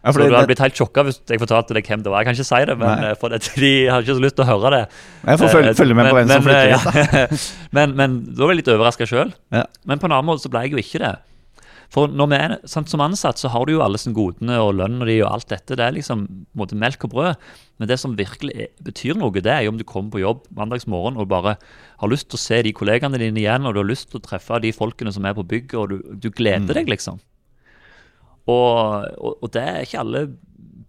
Ja, 0.00 0.14
så 0.14 0.22
du 0.24 0.32
hadde 0.32 0.48
blitt 0.48 0.62
helt 0.64 0.78
sjokka 0.78 1.02
hvis 1.04 1.18
jeg 1.28 1.40
fortalte 1.42 1.76
deg 1.76 1.84
hvem 1.84 2.00
det 2.04 2.08
var. 2.08 2.22
Jeg 2.22 2.30
kan 2.30 2.36
ikke 2.38 2.48
si 2.48 2.60
det, 2.70 2.76
men 2.80 2.88
Nei. 2.88 3.08
eh, 3.10 3.16
for 3.20 3.32
det, 3.32 3.42
de 3.64 3.72
har 3.92 4.00
ikke 4.00 4.16
så 4.16 4.24
lyst 4.24 4.38
til 4.38 4.46
å 4.46 4.48
høre 4.48 4.70
det. 4.72 4.82
Jeg 5.26 5.40
får 5.42 5.52
følge, 5.52 5.72
Eh, 5.74 5.76
følge 5.76 5.96
med 5.98 6.08
på 6.08 6.14
hvem 6.16 6.30
som 6.30 6.46
flytter 6.46 6.70
eh, 6.70 7.18
ja. 7.20 7.40
men, 7.76 7.92
men 7.98 8.14
da 8.30 8.46
var 8.46 8.54
jeg 8.54 8.62
litt 8.62 8.70
overraska 8.72 9.08
sjøl. 9.10 9.34
Ja. 9.52 9.66
Men 9.84 10.00
på 10.00 10.08
en 10.08 10.14
annen 10.16 10.30
måte 10.30 10.46
så 10.46 10.52
ble 10.52 10.64
jeg 10.64 10.72
jo 10.72 10.80
ikke 10.80 11.02
det. 11.04 11.12
For 11.90 12.10
når 12.10 12.28
vi 12.30 12.36
er, 12.38 12.52
sant, 12.70 12.90
Som 12.90 13.02
ansatt 13.02 13.40
så 13.40 13.50
har 13.50 13.66
du 13.66 13.72
jo 13.74 13.82
alle 13.82 13.98
sine 13.98 14.14
godene 14.14 14.60
og 14.62 14.76
lønna 14.78 15.08
di 15.08 15.16
og 15.24 15.32
alt 15.32 15.48
dette. 15.50 15.74
Det 15.74 15.84
er 15.84 15.96
liksom 15.96 16.26
måte 16.58 16.78
melk 16.78 17.08
og 17.08 17.14
brød. 17.14 17.48
Men 17.82 17.90
det 17.90 17.98
som 17.98 18.14
virkelig 18.18 18.54
er, 18.54 18.68
betyr 18.86 19.18
noe, 19.18 19.34
det 19.34 19.50
er 19.50 19.64
jo 19.64 19.72
om 19.74 19.80
du 19.80 19.86
kommer 19.88 20.14
på 20.14 20.22
jobb 20.22 20.44
mandagsmorgen 20.54 21.18
og 21.18 21.30
bare 21.32 21.56
har 22.00 22.12
lyst 22.12 22.28
til 22.30 22.38
å 22.38 22.42
se 22.44 22.60
de 22.62 22.74
kollegaene 22.76 23.18
dine 23.18 23.42
igjen, 23.42 23.66
og 23.66 23.74
du 23.74 23.82
har 23.82 23.88
lyst 23.88 24.10
til 24.12 24.20
å 24.20 24.26
treffe 24.26 24.60
de 24.62 24.70
folkene 24.76 25.12
som 25.14 25.26
er 25.26 25.34
på 25.36 25.46
bygget, 25.48 25.76
og 25.80 25.90
du, 25.90 26.14
du 26.20 26.30
gleder 26.30 26.78
deg, 26.78 26.90
liksom. 26.92 27.18
Og, 28.50 29.10
og, 29.16 29.34
og 29.40 29.50
det 29.54 29.64
er 29.64 29.82
ikke 29.84 30.04
alle 30.04 30.24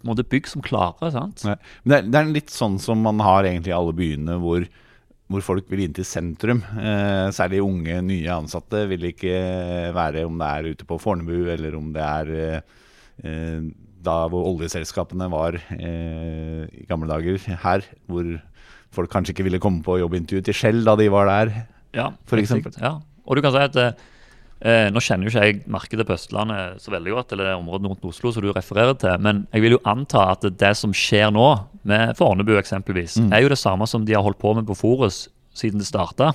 måte, 0.07 0.25
bygg 0.27 0.49
som 0.49 0.63
klarer. 0.65 1.11
sant? 1.13 1.43
Nei. 1.47 1.57
Men 1.83 1.93
det 1.93 1.97
er, 1.97 2.07
det 2.09 2.21
er 2.21 2.35
litt 2.37 2.53
sånn 2.53 2.77
som 2.81 3.01
man 3.05 3.21
har 3.23 3.47
egentlig 3.47 3.73
i 3.73 3.77
alle 3.77 3.95
byene 3.95 4.37
hvor, 4.41 4.65
hvor 5.31 5.43
folk 5.45 5.69
vil 5.71 5.85
inn 5.85 5.95
til 5.95 6.07
sentrum. 6.07 6.61
Eh, 6.75 7.27
særlig 7.35 7.61
unge, 7.63 7.97
nye 8.05 8.33
ansatte 8.33 8.83
vil 8.91 9.07
ikke 9.11 9.35
være 9.95 10.25
om 10.27 10.37
det 10.41 10.49
er 10.49 10.69
ute 10.73 10.87
på 10.87 10.99
Fornebu, 11.01 11.49
eller 11.53 11.77
om 11.79 11.91
det 11.95 12.03
er 12.05 12.31
eh, 13.23 13.65
da 14.01 14.17
hvor 14.31 14.47
oljeselskapene 14.49 15.29
var 15.31 15.59
eh, 15.77 16.63
i 16.81 16.85
gamle 16.89 17.09
dager 17.11 17.41
her, 17.63 17.85
hvor 18.09 18.31
folk 18.91 19.11
kanskje 19.13 19.35
ikke 19.35 19.47
ville 19.47 19.61
komme 19.63 19.83
på 19.85 19.99
jobbintervju 20.01 20.43
til 20.47 20.57
Shell 20.57 20.83
da 20.87 20.97
de 20.99 21.07
var 21.13 21.29
der. 21.29 21.53
Ja, 21.95 22.11
sikkert. 22.27 22.79
Ja. 22.81 22.97
Og 23.25 23.37
du 23.37 23.43
kan 23.45 23.53
si 23.53 23.61
at 23.63 23.77
eh, 24.61 24.89
Nå 24.93 24.99
kjenner 25.01 25.25
jo 25.27 25.31
ikke 25.33 25.45
jeg 25.45 25.63
markedet 25.67 26.05
på 26.07 26.13
Østlandet 26.13 26.81
så 26.81 26.91
veldig 26.93 27.11
godt, 27.15 27.31
eller 27.33 27.43
det 27.49 27.55
området 27.57 27.89
rundt 27.89 28.05
Oslo 28.05 28.31
som 28.31 28.43
du 28.45 28.51
refererer 28.53 28.93
til, 29.01 29.17
men 29.19 29.47
jeg 29.53 29.61
vil 29.61 29.71
jo 29.77 29.81
anta 29.85 30.27
at 30.31 30.41
det 30.57 30.73
som 30.77 30.93
skjer 30.93 31.31
nå, 31.33 31.47
med 31.83 32.15
Fornebu 32.15 32.53
eksempelvis, 32.59 33.17
Mm. 33.17 33.33
er 33.33 33.41
jo 33.41 33.49
det 33.49 33.57
samme 33.57 33.87
som 33.87 34.05
de 34.05 34.13
har 34.13 34.21
holdt 34.21 34.37
på 34.37 34.53
med 34.55 34.65
på 34.67 34.75
Forus 34.77 35.29
siden 35.53 35.79
det 35.79 35.87
starta. 35.87 36.33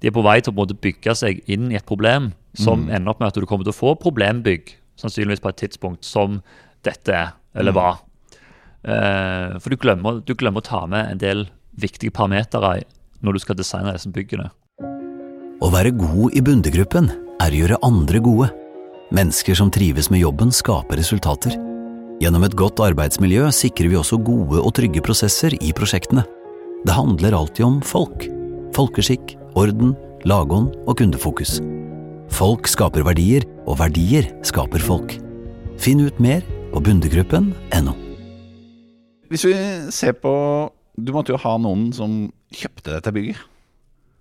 De 0.00 0.06
er 0.08 0.12
på 0.14 0.22
vei 0.22 0.40
til 0.40 0.52
å 0.54 0.66
bygge 0.66 1.14
seg 1.16 1.42
inn 1.48 1.70
i 1.72 1.76
et 1.76 1.86
problem 1.86 2.32
som 2.54 2.84
Mm. 2.86 2.94
ender 2.94 3.10
opp 3.10 3.20
med 3.20 3.28
at 3.28 3.34
du 3.34 3.46
kommer 3.46 3.64
til 3.64 3.72
å 3.72 3.80
få 3.80 3.98
problembygg, 4.00 4.76
sannsynligvis 4.96 5.40
på 5.42 5.48
et 5.48 5.56
tidspunkt, 5.56 6.04
som 6.04 6.42
dette 6.84 7.08
er, 7.12 7.32
Mm. 7.54 7.60
eller 7.60 7.72
var. 7.72 7.98
Eh, 8.84 9.58
for 9.58 9.70
du 9.70 9.76
glemmer, 9.76 10.24
du 10.24 10.34
glemmer 10.34 10.60
å 10.60 10.64
ta 10.64 10.86
med 10.86 11.10
en 11.10 11.18
del 11.18 11.48
viktige 11.78 12.10
parametere 12.12 12.82
når 13.22 13.32
du 13.32 13.38
skal 13.38 13.54
designe 13.56 13.92
disse 13.92 14.10
byggene. 14.12 14.50
Å 15.62 15.70
være 15.70 15.92
god 15.96 16.34
i 16.34 16.40
Bundegruppen 16.40 17.10
er 17.42 17.54
å 17.54 17.62
gjøre 17.62 17.80
andre 17.86 18.20
gode. 18.22 18.48
Mennesker 19.12 19.56
som 19.58 19.70
trives 19.72 20.08
med 20.12 20.22
jobben 20.22 20.52
skaper 20.54 21.00
resultater. 21.00 21.56
Gjennom 22.22 22.44
et 22.46 22.54
godt 22.58 22.80
arbeidsmiljø 22.84 23.48
sikrer 23.54 23.90
vi 23.90 23.98
også 23.98 24.20
gode 24.22 24.60
og 24.62 24.70
trygge 24.78 25.02
prosesser 25.04 25.56
i 25.58 25.72
prosjektene. 25.74 26.22
Det 26.86 26.94
handler 26.94 27.34
alltid 27.36 27.66
om 27.66 27.80
folk. 27.84 28.28
Folkeskikk, 28.76 29.34
orden, 29.58 29.96
lagånd 30.28 30.76
og 30.86 30.96
kundefokus. 31.00 31.58
Folk 32.32 32.70
skaper 32.70 33.04
verdier, 33.04 33.44
og 33.66 33.76
verdier 33.82 34.30
skaper 34.46 34.82
folk. 34.82 35.12
Finn 35.82 36.00
ut 36.02 36.18
mer 36.22 36.46
på 36.72 36.80
bundegruppen.no. 36.82 37.94
Hvis 39.32 39.44
vi 39.48 39.56
ser 39.94 40.16
på 40.20 40.32
Du 40.92 41.08
måtte 41.14 41.32
jo 41.32 41.38
ha 41.40 41.54
noen 41.56 41.86
som 41.96 42.26
kjøpte 42.52 42.92
dette 42.92 43.12
bygget. 43.16 43.38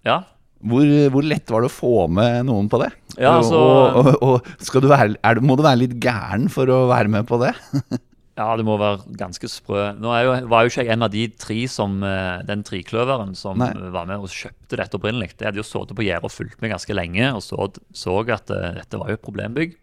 Ja, 0.07 0.21
Hvor, 0.61 0.85
hvor 1.13 1.25
lett 1.25 1.49
var 1.51 1.63
det 1.63 1.71
å 1.71 1.73
få 1.73 2.05
med 2.13 2.45
noen 2.49 2.69
på 2.69 2.79
det? 2.83 2.91
Ja, 3.17 3.37
altså- 3.39 3.57
og, 3.57 4.11
og, 4.21 4.47
og 4.61 4.81
du 4.83 4.87
være, 4.91 5.15
er, 5.17 5.35
du- 5.35 5.45
må 5.45 5.57
du 5.57 5.63
være 5.65 5.81
litt 5.83 5.97
gæren 6.03 6.49
for 6.53 6.69
å 6.69 6.83
være 6.91 7.09
med 7.11 7.27
på 7.29 7.39
det? 7.41 7.53
ja 8.39 8.47
det 8.57 8.65
må 8.65 8.77
være 8.79 9.15
ganske 9.19 9.49
sprø. 9.51 9.91
Nå 9.99 10.13
jo, 10.25 10.35
var 10.51 10.63
jo 10.63 10.71
ikke 10.71 10.85
jeg 10.85 10.93
en 10.95 11.05
av 11.07 11.11
de 11.13 11.25
tre 11.41 11.59
som 11.69 11.97
eh, 12.07 12.43
Den 12.47 12.63
trikløveren 12.67 13.35
som 13.37 13.59
Nei. 13.61 13.71
var 13.93 14.07
med 14.09 14.21
og 14.23 14.31
kjøpte 14.31 14.79
dette 14.79 14.97
opprinnelig. 14.97 15.33
Jeg 15.35 15.49
hadde 15.49 15.61
jo 15.61 15.67
sittet 15.67 15.97
på 15.97 16.05
gjerdet 16.07 16.29
og 16.29 16.33
fulgt 16.33 16.61
med 16.63 16.73
ganske 16.73 16.95
lenge 16.97 17.33
og 17.35 17.43
så, 17.45 17.67
så 17.93 18.19
at 18.31 18.53
uh, 18.53 18.71
dette 18.77 19.01
var 19.01 19.11
jo 19.11 19.19
et 19.19 19.25
problembygg. 19.25 19.75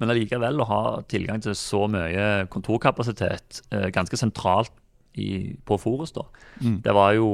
Men 0.00 0.12
allikevel 0.14 0.62
å 0.62 0.68
ha 0.68 0.82
tilgang 1.12 1.42
til 1.44 1.56
så 1.58 1.84
mye 1.92 2.46
kontorkapasitet 2.52 3.62
uh, 3.74 3.88
ganske 3.94 4.16
sentralt 4.20 4.72
i, 5.18 5.56
på 5.66 5.74
Forus, 5.82 6.12
da, 6.14 6.22
det 6.62 6.92
var 6.94 7.16
jo 7.16 7.26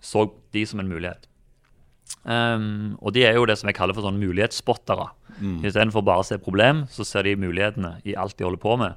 så 0.00 0.22
de 0.56 0.62
som 0.66 0.80
en 0.80 0.88
mulighet. 0.88 1.27
Ehm, 2.26 2.96
og 2.98 3.14
de 3.14 3.24
er 3.28 3.38
jo 3.38 3.46
det 3.48 3.58
som 3.60 3.70
jeg 3.70 3.76
kaller 3.78 3.96
for 3.96 4.06
sånn 4.06 4.20
mulighetsspottere. 4.20 5.10
Istedenfor 5.62 6.02
bare 6.02 6.24
å 6.24 6.26
se 6.26 6.40
problem, 6.42 6.86
så 6.90 7.06
ser 7.06 7.28
de 7.28 7.36
mulighetene 7.38 7.98
i 8.08 8.16
alt 8.18 8.36
de 8.38 8.46
holder 8.46 8.62
på 8.62 8.74
med. 8.80 8.96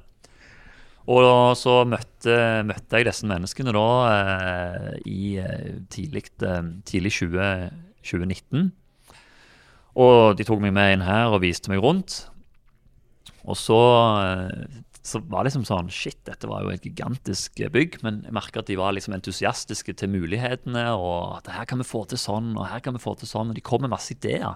Og 1.10 1.56
så 1.58 1.80
møtte, 1.88 2.34
møtte 2.66 2.98
jeg 2.98 3.08
disse 3.08 3.26
menneskene 3.26 3.74
da 3.74 3.86
eh, 4.10 4.90
i 5.10 5.22
eh, 5.42 5.80
tidlig, 5.90 6.28
eh, 6.46 6.60
tidlig 6.86 7.12
20, 7.16 7.72
2019. 8.06 8.68
Og 10.02 10.36
de 10.38 10.46
tok 10.46 10.62
meg 10.62 10.74
med 10.76 10.94
inn 10.94 11.06
her 11.06 11.34
og 11.34 11.42
viste 11.42 11.72
meg 11.72 11.82
rundt. 11.82 12.20
Og 13.42 13.58
så, 13.58 13.80
eh, 14.22 14.82
så 15.02 15.18
var 15.26 15.42
det 15.42 15.50
liksom 15.50 15.64
sånn 15.66 15.88
Shit, 15.90 16.20
dette 16.28 16.46
var 16.46 16.62
jo 16.62 16.70
et 16.70 16.84
gigantisk 16.86 17.58
bygg. 17.74 17.98
Men 18.06 18.20
jeg 18.26 18.34
merker 18.36 18.62
at 18.62 18.70
de 18.70 18.78
var 18.78 18.94
liksom 18.94 19.16
entusiastiske 19.16 19.96
til 19.98 20.12
mulighetene. 20.12 20.84
Og 20.94 21.40
at 21.40 21.50
her 21.50 21.66
kan 21.70 21.82
vi 21.82 21.86
få 21.88 22.04
til 22.10 22.20
sånn, 22.22 22.52
og 22.54 22.68
her 22.70 22.84
kan 22.84 22.94
vi 22.94 23.02
få 23.02 23.16
til 23.18 23.30
sånn. 23.30 23.50
Og 23.50 23.58
de 23.58 23.64
kom 23.66 23.82
med 23.82 23.90
masse 23.90 24.14
ideer. 24.14 24.54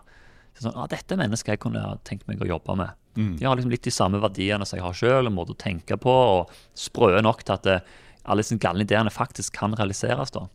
Så 0.55 0.69
sånn, 0.69 0.77
ah, 0.79 0.87
dette 0.89 1.13
er 1.13 1.21
mennesker 1.21 1.57
jeg 1.57 1.65
kunne 1.67 1.83
tenkt 2.07 2.29
meg 2.31 2.41
å 2.41 2.49
jobbe 2.49 2.79
med. 2.79 2.95
De 3.37 3.45
har 3.45 3.59
liksom 3.59 3.73
litt 3.73 3.85
de 3.85 3.93
samme 3.93 4.21
verdiene 4.23 4.65
som 4.69 4.79
jeg 4.79 4.87
har 4.87 4.97
sjøl, 4.97 5.29
en 5.29 5.35
måte 5.37 5.53
å 5.53 5.59
tenke 5.59 5.99
på, 6.01 6.13
og 6.13 6.53
sprø 6.77 7.17
nok 7.25 7.43
til 7.45 7.57
at 7.57 7.67
det, 7.67 7.77
alle 8.25 8.45
disse 8.45 8.59
galne 8.61 8.85
ideene 8.87 9.13
faktisk 9.13 9.57
kan 9.59 9.75
realiseres. 9.77 10.33
da. 10.33 10.47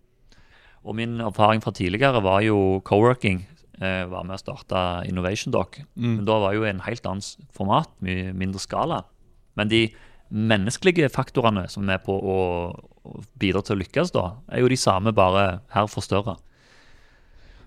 Og 0.86 0.98
min 0.98 1.20
erfaring 1.22 1.62
fra 1.62 1.74
tidligere 1.76 2.22
var 2.24 2.42
jo 2.46 2.82
co-working. 2.88 3.44
Eh, 3.82 4.06
var 4.06 4.24
med 4.24 4.38
å 4.38 4.42
starte 4.42 4.82
Innovation 5.10 5.54
Doc. 5.54 5.80
Men 5.96 6.26
da 6.26 6.38
var 6.40 6.54
jo 6.54 6.64
en 6.70 6.82
helt 6.86 7.06
annen 7.06 7.48
format, 7.54 7.90
mye 8.02 8.32
mindre 8.34 8.62
skala. 8.62 9.04
Men 9.60 9.72
de 9.72 9.86
menneskelige 10.32 11.10
faktorene 11.12 11.66
som 11.72 11.90
er 11.92 12.00
på 12.04 12.16
å, 12.16 12.38
å 13.04 13.24
bidra 13.40 13.64
til 13.66 13.76
å 13.76 13.82
lykkes, 13.82 14.14
da, 14.16 14.30
er 14.52 14.64
jo 14.64 14.72
de 14.72 14.80
samme, 14.80 15.14
bare 15.16 15.62
her 15.76 15.92
forstørra. 15.92 16.38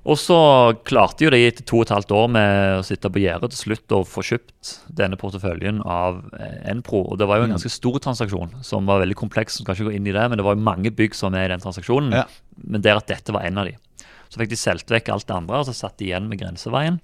Og 0.05 0.19
så 0.21 0.37
klarte 0.85 1.25
jo 1.25 1.31
de 1.33 1.41
etter 1.47 1.64
to 1.64 1.79
og 1.79 1.87
et 1.87 1.95
halvt 1.95 2.11
år 2.12 2.26
med 2.35 2.75
å 2.76 2.83
sitte 2.85 3.09
på 3.09 3.23
gjerdet 3.23 3.55
til 3.55 3.61
slutt 3.62 3.95
å 3.97 4.03
få 4.05 4.25
kjøpt 4.29 4.73
denne 5.00 5.17
porteføljen 5.21 5.81
av 5.81 6.19
eh, 6.37 6.59
Enpro. 6.75 7.00
Og 7.09 7.17
det 7.21 7.29
var 7.31 7.41
jo 7.41 7.47
en 7.47 7.55
ganske 7.55 7.73
stor 7.73 7.97
transaksjon 8.05 8.53
som 8.69 8.85
var 8.91 9.00
veldig 9.00 9.17
kompleks. 9.17 9.57
som 9.57 9.64
skal 9.64 9.79
ikke 9.79 9.88
gå 9.88 9.95
inn 9.97 10.11
i 10.11 10.12
det, 10.12 10.26
men 10.29 10.41
det 10.41 10.45
var 10.45 10.59
jo 10.59 10.67
mange 10.67 10.93
bygg 10.93 11.17
som 11.17 11.37
er 11.37 11.49
i 11.49 11.55
den 11.55 11.64
transaksjonen. 11.64 12.12
Ja. 12.21 12.26
Men 12.61 12.85
der 12.85 13.00
at 13.00 13.09
dette 13.09 13.33
var 13.33 13.49
en 13.49 13.62
av 13.62 13.71
de. 13.71 13.79
Så 14.29 14.43
fikk 14.43 14.53
de 14.53 14.61
solgt 14.61 14.93
vekk 14.93 15.09
alt 15.14 15.29
det 15.31 15.38
andre, 15.38 15.62
og 15.62 15.71
så 15.71 15.76
satt 15.79 15.97
de 15.97 16.11
igjen 16.11 16.29
med 16.29 16.43
grenseveien. 16.43 17.00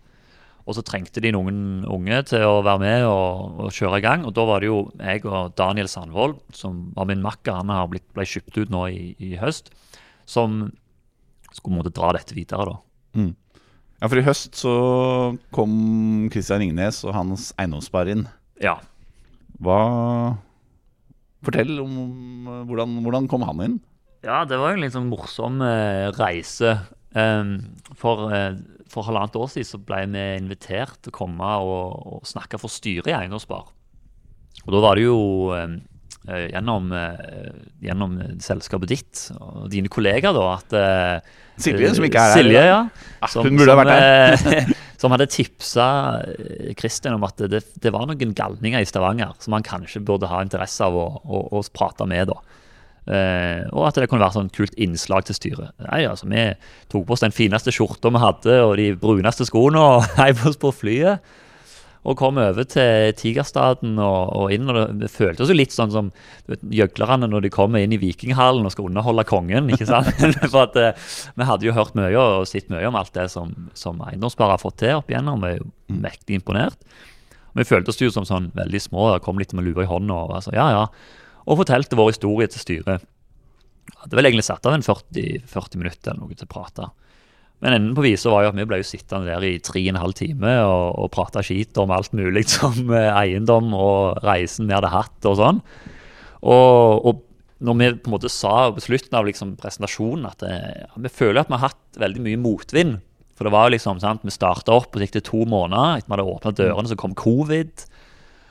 Og 0.71 0.77
så 0.77 0.85
trengte 0.87 1.19
de 1.25 1.33
noen 1.35 1.83
unge 1.91 2.21
til 2.31 2.45
å 2.47 2.61
være 2.63 2.79
med 2.79 3.07
og, 3.09 3.57
og 3.67 3.73
kjøre 3.75 3.99
i 3.99 4.05
gang. 4.05 4.23
Og 4.29 4.35
da 4.37 4.45
var 4.47 4.63
det 4.63 4.69
jo 4.71 4.85
jeg 5.01 5.25
og 5.27 5.57
Daniel 5.59 5.91
Sandvold, 5.91 6.37
som 6.55 6.85
var 6.95 7.09
min 7.11 7.25
makker, 7.25 7.57
han 7.59 7.73
har 7.75 7.91
blitt, 7.91 8.07
ble 8.15 8.27
kjøpt 8.29 8.61
ut 8.61 8.71
nå 8.71 8.85
i, 8.95 9.03
i 9.19 9.33
høst, 9.41 9.73
som 10.31 10.69
skulle 11.51 11.81
måtte 11.81 11.95
dra 11.97 12.13
dette 12.15 12.37
videre, 12.37 12.69
da. 12.71 12.79
Ja, 14.01 14.09
for 14.09 14.21
i 14.21 14.25
høst 14.25 14.55
så 14.63 14.75
kom 15.53 15.73
Christian 16.33 16.63
Ringnes 16.63 17.03
og 17.03 17.17
hans 17.19 17.51
eiendomsspar 17.61 18.09
inn. 18.15 18.29
Ja. 18.63 18.79
Hva 19.61 19.81
Fortell 21.45 21.79
om 21.81 22.47
hvordan, 22.69 22.99
hvordan 23.05 23.27
kom 23.33 23.45
han 23.49 23.63
inn? 23.65 23.77
Ja, 24.25 24.43
det 24.45 24.59
var 24.61 24.75
en 24.75 24.83
litt 24.85 24.93
sånn 24.93 25.09
morsom 25.09 25.63
eh, 25.65 26.13
reise. 26.19 26.75
Em, 27.19 27.57
for, 27.99 28.29
eh, 28.31 28.55
for 28.91 29.07
halvannet 29.09 29.35
år 29.39 29.49
siden 29.51 29.67
så 29.67 29.81
ble 29.83 30.05
vi 30.13 30.25
invitert 30.39 31.01
til 31.03 31.11
å 31.11 31.19
komme 31.19 31.53
og, 31.59 32.03
og 32.07 32.29
snakke 32.29 32.61
for 32.61 32.71
styret 32.71 33.11
i 33.11 33.17
Eiendomsspar. 33.17 33.71
Og 34.67 34.75
da 34.75 34.83
var 34.85 34.99
det 34.99 35.07
jo 35.09 35.51
em, 35.57 35.81
eh, 36.29 36.47
gjennom, 36.53 36.91
eh, 36.95 37.51
gjennom 37.83 38.15
selskapet 38.45 38.93
ditt 38.93 39.25
og 39.41 39.67
dine 39.73 39.91
kollegaer, 39.91 40.37
da, 40.37 40.47
at 40.55 41.27
Silje, 41.61 41.91
som 41.97 42.07
ikke 42.07 42.23
er 42.23 42.31
her 42.31 42.39
Silje, 42.39 42.61
dag. 42.61 42.71
ja. 42.71 43.09
Ah, 43.21 43.35
hun 43.43 43.59
burde 43.59 43.75
ha 43.75 43.83
vært 43.83 43.95
her. 43.97 44.71
som 45.01 45.13
hadde 45.15 45.27
tipsa 45.33 45.87
Kristin 46.77 47.17
om 47.17 47.25
at 47.25 47.43
det, 47.51 47.65
det 47.81 47.93
var 47.93 48.07
noen 48.09 48.35
galninger 48.37 48.85
i 48.85 48.89
Stavanger 48.89 49.33
som 49.41 49.57
han 49.57 49.65
kanskje 49.65 50.03
burde 50.05 50.29
ha 50.29 50.43
interesse 50.45 50.85
av 50.85 50.97
å, 50.97 51.07
å, 51.25 51.43
å 51.57 51.63
prate 51.75 52.07
med. 52.09 52.31
da. 52.31 52.60
Eh, 53.09 53.63
og 53.73 53.87
at 53.89 53.99
det 53.99 54.11
kunne 54.11 54.23
være 54.23 54.37
sånn 54.37 54.51
kult 54.55 54.75
innslag 54.81 55.25
til 55.29 55.39
styret. 55.39 55.75
Nei, 55.87 56.03
altså, 56.09 56.29
Vi 56.31 56.47
tok 56.93 57.07
på 57.07 57.17
oss 57.17 57.25
den 57.25 57.35
fineste 57.35 57.73
skjorta 57.75 58.13
vi 58.13 58.23
hadde, 58.23 58.59
og 58.67 58.75
de 58.81 58.91
bruneste 59.01 59.47
skoene, 59.49 59.81
og 59.81 60.11
heiv 60.21 60.43
oss 60.51 60.61
på 60.61 60.73
flyet. 60.75 61.25
Og 62.01 62.17
kom 62.17 62.39
over 62.41 62.65
til 62.65 63.11
Tigerstaden 63.13 63.99
og, 64.01 64.31
og 64.33 64.53
inn. 64.55 64.71
og 64.73 64.77
det, 64.79 64.85
det 65.03 65.11
føltes 65.13 65.51
jo 65.53 65.57
litt 65.57 65.75
sånn 65.75 65.93
som 65.93 66.09
gjøglerne 66.49 67.29
når 67.29 67.45
de 67.45 67.51
kommer 67.53 67.85
inn 67.85 67.93
i 67.93 68.01
Vikinghallen 68.01 68.65
og 68.65 68.73
skal 68.73 68.89
underholde 68.89 69.27
kongen. 69.29 69.69
ikke 69.69 69.89
sant? 69.91 70.09
For 70.53 70.63
at 70.65 70.79
eh, 70.81 71.11
Vi 71.37 71.49
hadde 71.49 71.69
jo 71.69 71.77
hørt 71.77 71.99
mye 71.99 72.17
og 72.17 72.49
sett 72.49 72.73
mye 72.73 72.89
om 72.89 72.97
alt 72.97 73.13
det 73.17 73.29
som, 73.33 73.53
som 73.77 74.01
eiendomsspare 74.09 74.57
har 74.57 74.63
fått 74.63 74.81
til 74.81 74.97
opp 74.97 75.13
igjennom. 75.13 75.45
Vi 75.45 75.53
er 75.53 75.61
jo 75.61 75.69
mektig 76.01 76.41
imponert. 76.41 76.81
Vi 77.53 77.69
følte 77.69 77.93
oss 77.93 78.01
jo 78.01 78.09
som 78.15 78.25
sånn 78.25 78.49
veldig 78.57 78.81
små, 78.81 79.11
og 79.13 79.25
kom 79.27 79.41
litt 79.41 79.53
med 79.57 79.67
lua 79.69 79.85
i 79.85 79.91
hånda 79.91 80.23
og 80.23 80.33
var 80.33 80.45
sånn, 80.47 80.57
ja, 80.57 80.71
ja. 80.73 80.85
Og 81.51 81.59
fortalte 81.59 81.99
vår 81.99 82.13
historie 82.13 82.49
til 82.51 82.63
styret. 82.63 83.07
Hadde 84.01 84.17
vel 84.17 84.31
egentlig 84.31 84.47
satt 84.47 84.67
av 84.69 84.77
en 84.77 84.87
40, 84.87 85.47
40 85.51 85.81
minutter 85.81 86.13
eller 86.13 86.23
noe 86.23 86.37
til 86.37 86.47
å 86.47 86.53
prate. 86.53 86.91
Men 87.61 87.77
enden 87.77 87.97
på 87.97 88.05
visa 88.07 88.31
var 88.33 88.47
jo 88.47 88.53
at 88.53 88.57
vi 88.57 88.67
ble 88.69 88.79
jo 88.81 88.89
sittende 88.89 89.29
der 89.29 89.45
i 89.45 89.59
tre 89.61 89.83
og 89.83 89.91
en 89.93 90.01
halv 90.01 90.17
time 90.17 90.53
og, 90.65 90.85
og 91.03 91.11
prate 91.13 91.43
skit 91.45 91.77
om 91.83 91.93
alt 91.93 92.15
mulig 92.17 92.47
som 92.55 92.79
eh, 92.95 93.11
eiendom 93.13 93.75
og 93.77 94.23
reisen 94.25 94.71
vi 94.71 94.77
hadde 94.77 94.93
hatt 94.95 95.29
og 95.29 95.37
sånn. 95.41 95.61
Og, 96.41 97.05
og 97.05 97.27
når 97.61 97.77
vi 97.77 97.91
på 98.01 98.09
en 98.09 98.17
måte 98.17 98.33
sa 98.33 98.71
på 98.73 98.81
slutten 98.87 99.19
av 99.19 99.27
liksom 99.29 99.53
presentasjonen 99.61 100.31
at 100.31 100.41
det, 100.41 100.57
vi 100.97 101.13
føler 101.13 101.43
at 101.43 101.51
vi 101.51 101.59
har 101.59 101.69
hatt 101.69 102.01
veldig 102.01 102.25
mye 102.25 102.41
motvind. 102.41 103.01
For 103.37 103.49
det 103.49 103.53
var 103.53 103.69
jo 103.69 103.75
liksom, 103.77 104.01
sant, 104.01 104.25
Vi 104.25 104.33
starta 104.33 104.73
opp, 104.77 104.95
og 104.95 105.05
gikk 105.05 105.15
det 105.17 105.27
to 105.29 105.47
måneder. 105.49 106.01
Etter 106.01 106.09
vi 106.09 106.17
hadde 106.17 106.33
åpna 106.33 106.51
dørene, 106.57 106.91
så 106.91 106.97
kom 107.01 107.17
covid. 107.17 107.85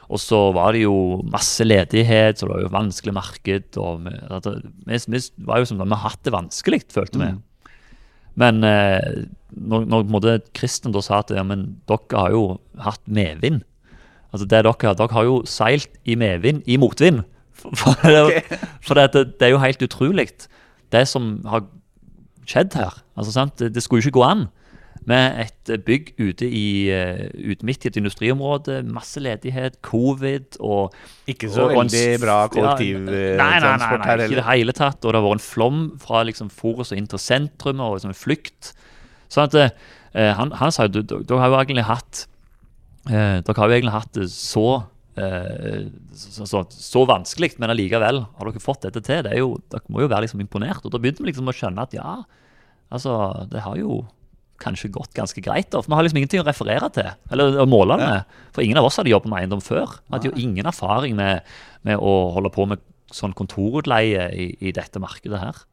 Og 0.09 0.17
så 0.21 0.37
var 0.55 0.73
det 0.73 0.87
jo 0.87 1.21
masse 1.29 1.65
ledighet, 1.65 2.39
så 2.39 2.47
det 2.47 2.55
var 2.55 2.63
jo 2.63 2.73
vanskelig 2.73 3.13
marked. 3.13 3.77
og 3.77 4.05
Vi, 4.07 4.15
at 4.33 4.47
vi, 4.49 4.97
vi 5.13 5.21
var 5.45 5.61
jo 5.61 5.69
som 5.69 5.81
om 5.81 5.85
vi 5.85 5.99
har 5.99 6.09
hatt 6.09 6.23
det 6.25 6.33
vanskelig, 6.33 6.81
følte 6.89 7.21
vi. 7.21 7.29
Men 8.39 8.63
eh, 8.65 9.25
når, 9.51 9.85
når 10.09 10.29
Kristen 10.57 10.95
da 10.95 11.03
sa 11.05 11.21
at 11.21 11.33
ja, 11.35 11.43
men 11.45 11.81
dere 11.89 12.23
har 12.23 12.33
jo 12.33 12.43
hatt 12.79 13.01
medvind 13.09 13.65
Altså 14.29 14.45
det 14.45 14.59
dere, 14.61 14.93
dere 14.93 15.13
har 15.15 15.25
jo 15.25 15.39
seilt 15.49 15.95
i 16.05 16.13
medvind 16.19 16.61
i 16.69 16.77
motvind. 16.77 17.23
For, 17.59 17.73
for, 17.75 18.07
det, 18.07 18.43
for 18.85 18.95
det, 18.95 19.23
det, 19.35 19.47
er 19.47 19.49
jo 19.51 19.57
helt 19.59 19.81
utrolig, 19.83 20.29
det 20.95 21.01
som 21.11 21.41
har 21.49 21.65
skjedd 22.47 22.77
her. 22.77 23.01
Altså, 23.19 23.33
sant? 23.35 23.57
Det, 23.59 23.73
det 23.75 23.83
skulle 23.83 23.99
jo 23.99 24.07
ikke 24.07 24.15
gå 24.15 24.23
an. 24.23 24.45
Med 25.09 25.39
et 25.41 25.71
bygg 25.87 26.11
ute, 26.19 26.45
i, 26.45 26.65
ut 26.91 27.53
ute 27.55 27.65
midt 27.65 27.85
i 27.87 27.89
et 27.89 27.97
industriområde, 28.01 28.79
masse 28.85 29.17
ledighet, 29.23 29.79
covid 29.85 30.57
og 30.59 30.93
Ikke 31.31 31.49
så 31.49 31.65
og- 31.69 31.73
veldig 31.77 32.03
en 32.13 32.21
bra 32.25 32.35
ja, 32.43 32.51
kollektivtransport 32.53 33.39
nei, 33.39 33.59
nei, 33.59 33.77
nei, 33.77 33.97
nei, 33.97 34.07
her 34.11 34.23
Ikke 34.25 34.31
i 34.35 34.39
det 34.41 34.45
hele 34.51 34.75
tatt. 34.77 34.99
Og 35.05 35.13
det 35.13 35.21
har 35.21 35.25
vært 35.27 35.39
en 35.39 35.45
flom 35.47 35.79
fra 36.03 36.21
liksom 36.29 36.51
Forus 36.53 36.91
og 36.93 36.99
inn 37.01 37.07
til 37.09 37.19
sentrum, 37.23 37.79
og 37.81 37.97
liksom 37.97 38.13
en 38.13 38.19
flukt. 38.21 38.73
Sånn 39.29 39.47
at 39.49 39.55
eh, 39.61 40.33
han, 40.37 40.51
han 40.57 40.71
sa 40.73 40.85
jo 40.87 40.99
"Du- 40.99 41.03
du- 41.03 41.23
dere 41.23 41.39
har 41.43 41.49
jo 41.53 41.59
egentlig 41.63 41.85
hatt 41.89 42.25
eh, 43.09 43.41
Dere 43.41 43.55
har 43.57 43.69
jo 43.69 43.75
egentlig 43.79 43.93
hatt 43.95 44.13
det 44.13 44.27
så 44.29 44.67
eh, 45.17 45.87
så, 46.13 46.45
så, 46.49 46.63
så 46.69 47.05
vanskelig, 47.09 47.55
men 47.59 47.69
allikevel 47.73 48.21
har 48.37 48.45
dere 48.51 48.61
fått 48.63 48.81
dette 48.85 49.01
til. 49.03 49.23
Det 49.25 49.33
er 49.33 49.39
jo, 49.41 49.57
dere 49.71 49.81
må 49.89 50.01
jo 50.01 50.07
være 50.11 50.25
liksom 50.27 50.41
imponert. 50.43 50.83
Og 50.85 50.91
da 50.93 50.97
begynte 51.01 51.23
vi 51.23 51.31
liksom 51.31 51.47
å 51.49 51.55
skjønne 51.55 51.81
at 51.87 51.93
ja, 51.97 52.17
altså, 52.91 53.17
det 53.51 53.61
har 53.65 53.75
jo 53.81 54.03
kanskje 54.59 54.91
gått 54.91 55.13
ganske 55.17 55.41
greit. 55.41 55.69
da, 55.71 55.81
for 55.81 55.89
Vi 55.89 55.95
har 55.95 56.03
liksom 56.07 56.17
ingenting 56.21 56.41
å 56.43 56.47
referere 56.47 56.89
til, 56.93 57.09
eller 57.31 57.59
å 57.63 57.67
måle 57.69 57.97
med. 57.97 58.25
For 58.53 58.61
ingen 58.65 58.77
av 58.77 58.85
oss 58.85 58.97
hadde 58.99 59.09
jobbet 59.13 59.29
med 59.31 59.39
eiendom 59.43 59.61
før. 59.63 59.97
Vi 60.07 60.15
hadde 60.17 60.31
jo 60.31 60.37
ingen 60.37 60.65
erfaring 60.69 61.15
med, 61.15 61.41
med 61.83 61.97
å 61.97 62.31
holde 62.35 62.51
på 62.53 62.67
med 62.67 62.79
sånn 63.11 63.33
kontorutleie 63.33 64.29
i, 64.37 64.51
i 64.61 64.71
dette 64.75 64.99
markedet 65.01 65.39
her. 65.41 65.63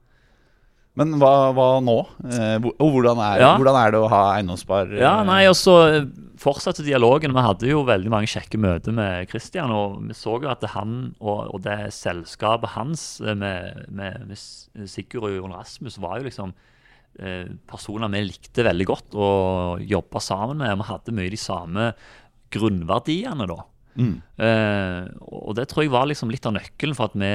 Men 0.97 1.11
hva, 1.21 1.50
hva 1.52 1.64
nå? 1.85 1.97
Eh, 2.25 2.55
og 2.81 2.87
hvordan 2.95 3.19
er, 3.21 3.40
Ja. 3.43 3.50
hvordan 3.59 3.76
er 3.76 3.90
det 3.93 3.99
å 4.00 4.09
ha 4.09 4.23
eiendomsspar? 4.38 4.95
eh, 4.97 5.02
Ja, 5.02 5.19
nei, 5.28 5.43
og 5.50 5.52
så 5.55 5.75
eh, 5.93 6.07
fortsatte 6.40 6.81
dialogen. 6.87 7.35
Vi 7.37 7.43
hadde 7.45 7.69
jo 7.69 7.83
veldig 7.85 8.09
mange 8.09 8.26
kjekke 8.33 8.57
møter 8.57 8.93
med 8.97 9.28
Christian, 9.28 9.71
og 9.71 9.99
vi 10.09 10.14
så 10.16 10.38
jo 10.40 10.49
at 10.49 10.64
han 10.73 11.14
og, 11.21 11.52
og 11.52 11.61
det 11.66 11.93
selskapet 11.93 12.71
hans 12.78 13.21
eh, 13.21 13.35
med, 13.37 13.85
med, 13.93 14.25
med 14.31 14.88
Sigurd 14.88 15.28
og 15.28 15.37
Jon 15.37 15.52
Rasmus 15.59 15.99
var 16.00 16.16
jo 16.23 16.31
liksom 16.31 16.55
eh, 16.57 16.73
personer 17.68 18.12
vi 18.12 18.25
likte 18.26 18.64
veldig 18.66 18.87
godt 18.88 19.16
å 19.16 19.30
jobbe 19.80 20.20
sammen 20.20 20.61
med. 20.61 20.76
Vi 20.82 20.88
hadde 20.90 21.14
mye 21.16 21.32
de 21.32 21.40
samme 21.40 21.88
grunnverdiene, 22.54 23.49
da. 23.49 23.62
Mm. 23.96 24.16
Uh, 24.37 25.08
og 25.25 25.54
det 25.56 25.64
tror 25.70 25.87
jeg 25.87 25.92
var 25.94 26.04
liksom 26.11 26.28
litt 26.28 26.44
av 26.44 26.52
nøkkelen 26.52 26.96
for 26.99 27.08
at 27.08 27.16
vi, 27.16 27.30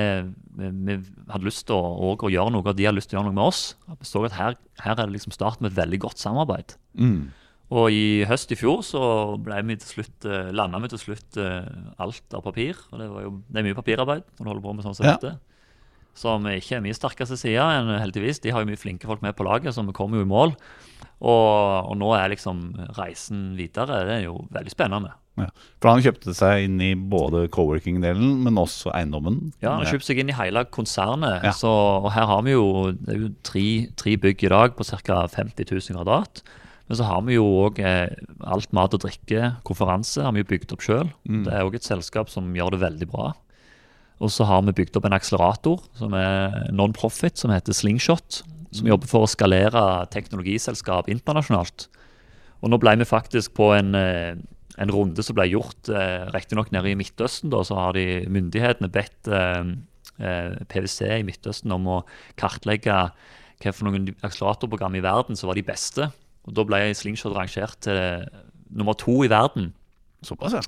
vi, 0.59 0.69
vi 0.85 0.97
hadde 1.33 1.47
lyst 1.47 1.65
til 1.69 1.77
å, 1.77 2.13
å 2.13 2.29
gjøre 2.31 2.53
noe, 2.53 2.61
og 2.61 2.77
de 2.77 2.85
hadde 2.85 2.99
lyst 2.99 3.09
til 3.11 3.17
å 3.17 3.21
gjøre 3.21 3.31
noe 3.31 3.39
med 3.39 3.47
oss. 3.49 3.63
At 3.89 4.01
vi 4.01 4.09
så 4.09 4.23
at 4.27 4.37
her, 4.37 4.57
her 4.83 4.93
er 4.93 5.01
det 5.07 5.15
liksom 5.15 5.33
starten 5.35 5.65
med 5.65 5.73
et 5.73 5.79
veldig 5.81 6.01
godt 6.05 6.21
samarbeid. 6.21 6.75
Mm. 7.01 7.31
Og 7.71 7.93
i 7.95 8.23
høst 8.27 8.51
i 8.51 8.57
fjor 8.59 8.81
så 8.83 9.01
ble 9.41 9.61
vi 9.69 9.77
til 9.79 9.93
slutt, 9.95 10.25
eh, 10.27 10.49
landa 10.51 10.81
vi 10.83 10.89
til 10.91 10.99
slutt 10.99 11.37
eh, 11.39 11.69
alt 12.03 12.35
av 12.35 12.43
papir. 12.43 12.75
Og 12.91 12.99
det, 12.99 13.07
var 13.13 13.23
jo, 13.23 13.31
det 13.47 13.61
er 13.61 13.67
mye 13.69 13.77
papirarbeid 13.77 14.25
når 14.27 14.43
du 14.43 14.49
holder 14.51 14.65
på 14.65 14.73
med 14.75 14.87
sånn 14.87 14.97
som 14.97 15.07
Ja. 15.07 15.13
dette. 15.15 15.37
Som 16.17 16.45
ikke 16.49 16.77
er 16.77 16.83
mye 16.83 16.97
sterkeste 16.97 17.37
side 17.39 17.63
heldigvis. 18.01 18.41
De 18.43 18.51
har 18.51 18.63
jo 18.63 18.69
mye 18.69 18.79
flinke 18.79 19.07
folk 19.09 19.23
med 19.23 19.35
på 19.37 19.47
laget, 19.47 19.73
så 19.75 19.85
vi 19.87 19.95
kommer 19.95 20.19
jo 20.19 20.27
i 20.27 20.31
mål. 20.31 20.55
Og, 21.21 21.89
og 21.91 21.97
nå 22.01 22.11
er 22.17 22.33
liksom 22.33 22.63
reisen 22.97 23.51
videre. 23.57 24.03
Det 24.07 24.15
er 24.19 24.23
jo 24.25 24.39
veldig 24.53 24.73
spennende. 24.73 25.13
Ja. 25.39 25.47
For 25.81 25.93
han 25.93 26.03
kjøpte 26.03 26.33
seg 26.35 26.65
inn 26.65 26.79
i 26.83 26.91
både 26.95 27.45
coworking-delen, 27.53 28.41
men 28.45 28.59
også 28.59 28.91
eiendommen. 28.97 29.53
Ja, 29.63 29.75
Han 29.75 29.85
har 29.85 29.93
kjøpt 29.95 30.09
seg 30.09 30.19
inn 30.21 30.31
i 30.33 30.37
hele 30.37 30.65
konsernet. 30.73 31.45
Ja. 31.47 31.53
Så, 31.55 31.71
og 31.71 32.09
her 32.15 32.27
har 32.29 32.41
vi 32.45 32.57
jo, 32.57 32.65
det 32.97 33.13
er 33.15 33.21
jo 33.23 33.31
tre, 33.47 33.67
tre 34.01 34.17
bygg 34.21 34.43
i 34.47 34.51
dag 34.51 34.75
på 34.77 34.87
ca. 34.89 35.21
50 35.31 35.71
000 35.71 35.95
kvadrat. 35.95 36.43
Men 36.89 36.99
så 36.99 37.07
har 37.07 37.21
vi 37.23 37.37
jo 37.37 37.45
òg 37.63 37.79
eh, 37.79 38.11
alt 38.51 38.73
mat 38.75 38.97
og 38.97 39.05
drikke, 39.05 39.53
konferanse, 39.67 40.25
har 40.25 40.35
vi 40.35 40.43
jo 40.43 40.49
bygd 40.49 40.73
opp 40.75 40.83
sjøl. 40.83 41.13
Det 41.45 41.53
er 41.53 41.63
òg 41.63 41.77
et 41.79 41.87
selskap 41.87 42.33
som 42.33 42.49
gjør 42.57 42.75
det 42.75 42.81
veldig 42.83 43.07
bra. 43.13 43.29
Og 44.21 44.29
så 44.29 44.45
har 44.45 44.61
vi 44.67 44.75
bygd 44.77 44.99
opp 44.99 45.07
en 45.09 45.17
akselerator 45.17 45.81
som 45.97 46.13
er 46.17 46.69
non-profit, 46.75 47.39
som 47.41 47.53
heter 47.53 47.73
Slingshot. 47.73 48.43
Som 48.71 48.87
jobber 48.87 49.09
for 49.09 49.25
å 49.25 49.29
skalere 49.29 50.05
teknologiselskap 50.13 51.09
internasjonalt. 51.11 51.89
Og 52.61 52.71
nå 52.71 52.77
ble 52.79 52.93
vi 53.01 53.07
faktisk 53.09 53.55
på 53.57 53.71
en, 53.75 53.95
eh, 53.97 54.37
en 54.77 54.93
runde 54.93 55.25
som 55.25 55.35
ble 55.35 55.49
gjort 55.49 55.89
eh, 55.89 56.29
riktignok 56.31 56.71
nede 56.71 56.93
i 56.93 56.95
Midtøsten. 56.95 57.49
Da, 57.51 57.63
så 57.65 57.75
har 57.75 57.97
de 57.97 58.23
myndighetene 58.31 58.91
bedt 58.93 59.27
eh, 59.27 59.73
eh, 60.21 60.55
PwC 60.69 61.17
i 61.17 61.27
Midtøsten 61.27 61.73
om 61.73 61.89
å 61.89 61.99
kartlegge 62.39 63.09
noen 63.81 64.07
akseleratorprogram 64.25 64.95
i 64.97 65.03
verden 65.03 65.37
som 65.37 65.49
var 65.49 65.59
de 65.59 65.65
beste. 65.65 66.07
Og 66.47 66.55
Da 66.55 66.65
ble 66.65 66.85
Slingshot 66.95 67.35
rangert 67.35 67.81
til 67.83 68.29
nummer 68.71 68.93
to 68.93 69.23
i 69.25 69.29
verden. 69.29 69.73
Såpass, 70.23 70.53
ja. 70.53 70.61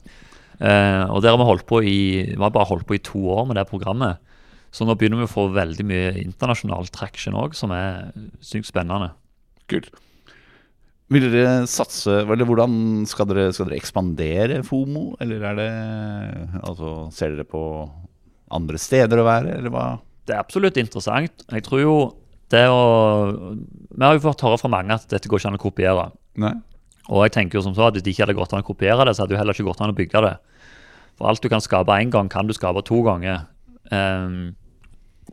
Eh, 0.59 1.03
og 1.09 1.23
der 1.23 1.33
har 1.33 1.39
vi 1.41 1.49
holdt 1.49 1.67
på 1.69 1.81
i, 1.81 1.97
vi 2.33 2.41
har 2.41 2.53
bare 2.53 2.69
holdt 2.69 2.87
på 2.89 2.97
i 2.97 3.03
to 3.03 3.21
år 3.33 3.49
med 3.49 3.59
det 3.59 3.67
programmet. 3.69 4.21
Så 4.73 4.87
nå 4.87 4.95
begynner 4.97 5.21
vi 5.21 5.27
å 5.27 5.33
få 5.33 5.47
veldig 5.53 5.85
mye 5.85 6.13
internasjonal 6.23 6.89
traction 6.93 7.37
òg, 7.37 7.53
som 7.57 7.73
er 7.75 8.09
sykt 8.41 8.71
spennende. 8.71 9.11
Kult. 9.69 9.91
Vil 11.13 11.27
dere 11.29 11.67
satse 11.69 12.23
Eller 12.23 12.47
hvordan 12.47 13.03
skal 13.07 13.27
dere, 13.29 13.51
skal 13.53 13.67
dere 13.69 13.77
ekspandere 13.77 14.61
FOMO? 14.65 15.13
Eller 15.21 15.43
er 15.51 15.59
det 15.59 15.69
Altså, 16.63 16.93
ser 17.13 17.35
dere 17.35 17.45
på 17.47 17.61
andre 18.53 18.79
steder 18.81 19.21
å 19.21 19.27
være, 19.27 19.57
eller 19.59 19.73
hva? 19.73 19.85
Det 20.25 20.35
er 20.35 20.41
absolutt 20.41 20.77
interessant. 20.79 21.45
Jeg 21.51 21.65
tror 21.65 21.81
jo 21.81 21.95
det 22.53 22.65
å 22.69 22.83
Vi 23.53 24.03
har 24.03 24.15
jo 24.15 24.23
fått 24.23 24.45
høre 24.45 24.59
fra 24.61 24.71
mange 24.71 24.95
at 24.95 25.07
dette 25.11 25.29
går 25.29 25.41
ikke 25.41 25.51
an 25.53 25.59
å 25.59 25.63
kopiere. 25.63 26.07
Nei? 26.41 26.53
Og 27.11 27.25
jeg 27.25 27.33
tenker 27.35 27.59
jo 27.59 27.65
som 27.65 27.75
så 27.75 27.89
at 27.89 27.97
hvis 27.97 28.05
det 28.05 28.13
ikke 28.13 28.25
hadde 28.25 28.37
gått 28.37 28.53
an 28.55 28.63
å 28.63 28.67
kopiere 28.67 29.05
det, 29.07 29.15
så 29.15 29.23
hadde 29.23 29.35
det 29.35 29.41
heller 29.41 29.57
ikke 29.57 29.67
gått 29.67 29.81
an 29.83 29.91
å 29.91 29.97
bygge 29.97 30.23
det. 30.23 30.33
For 31.19 31.29
alt 31.29 31.43
du 31.43 31.49
kan 31.51 31.63
skape 31.63 31.97
én 31.99 32.13
gang, 32.13 32.29
kan 32.31 32.47
du 32.47 32.55
skape 32.55 32.83
to 32.87 33.01
ganger. 33.05 33.45
Um, 33.91 34.55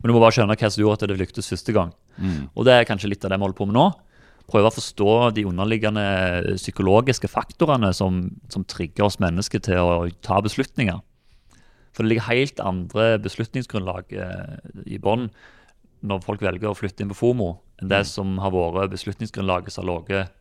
men 0.01 0.11
du 0.11 0.15
må 0.15 0.23
bare 0.23 0.35
skjønne 0.35 0.57
hva 0.59 0.71
som 0.71 0.83
gjorde 0.83 1.05
at 1.05 1.13
det 1.13 1.21
lyktes 1.21 1.51
første 1.51 1.75
gang. 1.77 1.93
Og 2.55 2.67
det 2.67 2.75
er 2.75 2.89
kanskje 2.89 3.11
litt 3.13 3.25
av 3.25 3.33
det 3.33 3.39
vi 3.39 3.47
holder 3.47 3.59
på 3.59 3.69
med 3.69 3.79
nå. 3.79 3.87
Prøve 4.51 4.71
å 4.71 4.75
forstå 4.75 5.13
de 5.37 5.47
underliggende 5.47 6.05
psykologiske 6.59 7.31
faktorene 7.31 7.93
som, 7.95 8.25
som 8.51 8.67
trigger 8.67 9.07
oss 9.07 9.21
mennesker 9.23 9.63
til 9.63 9.79
å 9.79 9.95
ta 10.27 10.41
beslutninger. 10.43 10.99
For 11.95 12.03
det 12.03 12.13
ligger 12.13 12.29
helt 12.29 12.63
andre 12.63 13.13
beslutningsgrunnlag 13.23 14.13
eh, 14.15 14.59
i 14.91 14.99
bånn 15.03 15.29
når 16.07 16.23
folk 16.25 16.43
velger 16.43 16.71
å 16.71 16.77
flytte 16.77 17.05
inn 17.05 17.11
på 17.13 17.19
FOMO, 17.19 17.53
enn 17.81 17.91
det 17.93 18.05
som 18.09 18.39
har 18.41 18.55
vært 18.55 18.95
beslutningsgrunnlaget 18.95 19.75
som 19.75 19.85
har 19.85 19.91
ligget 19.91 20.37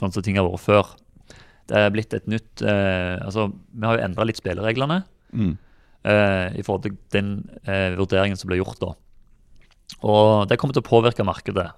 sånn 0.00 0.14
som 0.14 0.24
ting 0.24 0.38
har 0.40 0.48
vært 0.48 0.64
før. 0.64 0.94
Det 1.70 1.78
er 1.78 1.92
blitt 1.94 2.14
et 2.16 2.26
nytt 2.26 2.64
eh, 2.66 3.16
Altså, 3.22 3.50
vi 3.70 3.86
har 3.86 3.98
jo 3.98 4.06
endra 4.08 4.26
litt 4.26 4.40
spillereglene 4.40 5.04
Mm. 5.30 5.52
eh, 6.02 6.48
i 6.58 6.62
forhold 6.66 6.82
til 6.82 6.96
den 7.14 7.28
eh, 7.62 7.94
vurderingen 7.94 8.36
som 8.36 8.48
ble 8.50 8.56
gjort 8.58 8.80
da. 8.82 8.88
Og 10.02 10.48
det 10.50 10.58
kommer 10.58 10.74
til 10.74 10.82
å 10.82 10.88
påvirke 10.88 11.26
markedet, 11.26 11.68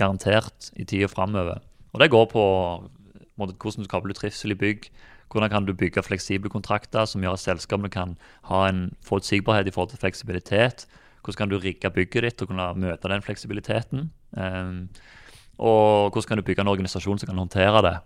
garantert, 0.00 0.70
i 0.80 0.86
tida 0.88 1.10
framover. 1.12 1.60
Og 1.92 2.00
det 2.00 2.08
går 2.14 2.26
på, 2.32 2.44
måte, 3.36 3.56
hvordan 3.60 3.84
du 3.84 3.88
skaper 3.90 4.14
trivsel 4.16 4.54
i 4.54 4.58
bygg. 4.62 4.88
Hvordan 5.32 5.52
kan 5.52 5.68
du 5.68 5.74
bygge 5.76 6.04
fleksible 6.04 6.48
kontrakter 6.52 7.04
som 7.08 7.22
gjør 7.24 7.36
at 7.36 7.44
selskapene 7.44 7.90
kan 7.92 8.16
ha 8.48 8.66
en 8.68 8.94
forutsigbarhet 9.04 9.68
i 9.68 9.72
forhold 9.72 9.92
til 9.92 10.00
fleksibilitet. 10.00 10.86
Hvordan 11.22 11.38
kan 11.38 11.52
du 11.52 11.58
rigge 11.60 11.90
bygget 11.92 12.26
ditt 12.26 12.42
og 12.42 12.48
kunne 12.48 12.72
møte 12.76 13.08
den 13.08 13.24
fleksibiliteten. 13.24 14.10
Um, 14.36 14.88
og 15.58 16.12
hvordan 16.14 16.28
kan 16.28 16.40
du 16.40 16.46
bygge 16.46 16.64
en 16.64 16.72
organisasjon 16.72 17.20
som 17.20 17.30
kan 17.30 17.40
håndtere 17.42 17.82
det. 17.84 17.96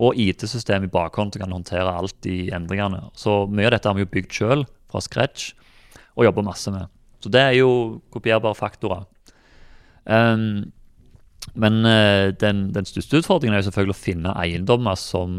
Og 0.00 0.18
IT-system 0.18 0.86
i 0.86 0.90
bakhånd 0.90 1.34
som 1.34 1.44
kan 1.44 1.54
håndtere 1.54 1.92
alt 1.92 2.16
de 2.26 2.48
endringene. 2.54 3.04
Så 3.14 3.44
mye 3.50 3.68
av 3.68 3.76
dette 3.76 3.90
har 3.90 3.98
vi 3.98 4.06
jo 4.06 4.12
bygd 4.12 4.34
sjøl, 4.34 4.66
fra 4.90 5.02
scratch, 5.04 5.52
og 6.16 6.26
jobber 6.26 6.46
masse 6.46 6.72
med. 6.74 6.90
Så 7.20 7.32
det 7.32 7.40
er 7.40 7.56
jo 7.60 7.70
kopierbare 8.12 8.56
faktorer. 8.58 9.04
Um, 10.04 10.72
men 11.54 11.84
eh, 11.88 12.30
den, 12.36 12.68
den 12.74 12.86
største 12.88 13.20
utfordringen 13.20 13.56
er 13.56 13.62
jo 13.62 13.68
selvfølgelig 13.68 13.96
å 13.96 14.00
finne 14.00 14.34
eiendommer 14.38 14.98
som 14.98 15.38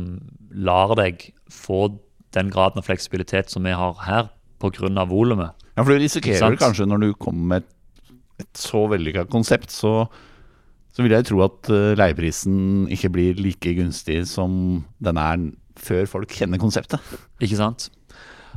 lar 0.51 0.93
deg 0.99 1.29
få 1.51 1.87
den 2.35 2.51
graden 2.51 2.81
av 2.81 2.87
fleksibilitet 2.87 3.51
som 3.51 3.67
vi 3.67 3.75
har 3.75 3.97
her, 4.05 4.31
pga. 4.61 5.05
volumet. 5.09 5.57
Ja, 5.75 5.83
for 5.83 5.93
du 5.93 6.01
risikerer 6.01 6.57
kanskje 6.59 6.87
når 6.87 7.03
du 7.03 7.13
kommer 7.13 7.47
med 7.53 7.63
et, 7.63 8.13
et 8.43 8.59
så 8.59 8.85
vellykka 8.91 9.25
konsept, 9.31 9.71
så, 9.73 10.05
så 10.91 11.05
vil 11.05 11.15
jeg 11.15 11.27
tro 11.29 11.41
at 11.45 11.71
uh, 11.71 11.93
leieprisen 11.97 12.87
ikke 12.91 13.11
blir 13.15 13.39
like 13.39 13.75
gunstig 13.77 14.23
som 14.29 14.83
den 15.03 15.19
er 15.21 15.49
før 15.81 16.07
folk 16.09 16.35
kjenner 16.35 16.61
konseptet. 16.61 16.99
Ikke 17.41 17.59
sant? 17.59 17.89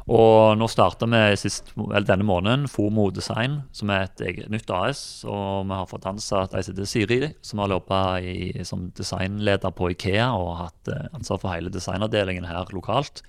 Og 0.05 0.59
nå 0.61 0.66
starta 0.68 1.07
vi 1.09 1.20
sist, 1.40 1.70
denne 2.05 2.27
måneden 2.29 2.66
FOMO 2.68 3.07
Design, 3.14 3.62
som 3.73 3.88
er 3.94 4.05
et 4.05 4.20
eget 4.27 4.51
nytt 4.53 4.68
AS. 4.68 5.25
Og 5.25 5.64
vi 5.64 5.79
har 5.79 5.88
fått 5.88 6.09
ansatt 6.11 6.53
ei 6.53 6.61
som 6.64 6.75
heter 6.75 6.90
Siri, 6.90 7.20
som 7.40 7.62
har 7.62 7.73
jobba 7.73 8.01
som 8.68 8.90
designleder 8.99 9.73
på 9.73 9.94
Ikea 9.94 10.29
og 10.37 10.59
hatt 10.61 10.92
eh, 10.92 11.09
ansvar 11.16 11.40
for 11.40 11.55
hele 11.55 11.73
designavdelingen 11.73 12.44
her 12.44 12.68
lokalt. 12.77 13.23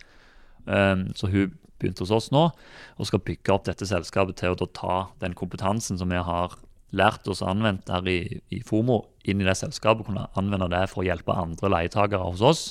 Um, 0.66 1.08
så 1.16 1.30
hun 1.32 1.56
begynte 1.80 2.04
hos 2.04 2.12
oss 2.12 2.32
nå 2.34 2.48
og 2.50 3.08
skal 3.08 3.22
bygge 3.24 3.54
opp 3.54 3.68
dette 3.68 3.88
selskapet 3.88 4.40
til 4.42 4.56
å 4.56 4.68
ta 4.68 4.96
den 5.22 5.36
kompetansen 5.38 6.00
som 6.02 6.12
vi 6.12 6.20
har 6.20 6.58
lært 6.96 7.28
oss 7.32 7.42
å 7.44 7.50
anvendt 7.52 7.90
her 7.92 8.06
i, 8.08 8.40
i 8.56 8.62
FOMO, 8.66 9.02
inn 9.28 9.42
i 9.42 9.48
det 9.48 9.56
selskapet. 9.60 10.06
Kunne 10.08 10.28
anvende 10.40 10.70
det 10.72 10.84
for 10.92 11.04
å 11.04 11.08
hjelpe 11.08 11.36
andre 11.36 11.72
leietakere 11.74 12.24
hos 12.24 12.42
oss 12.46 12.62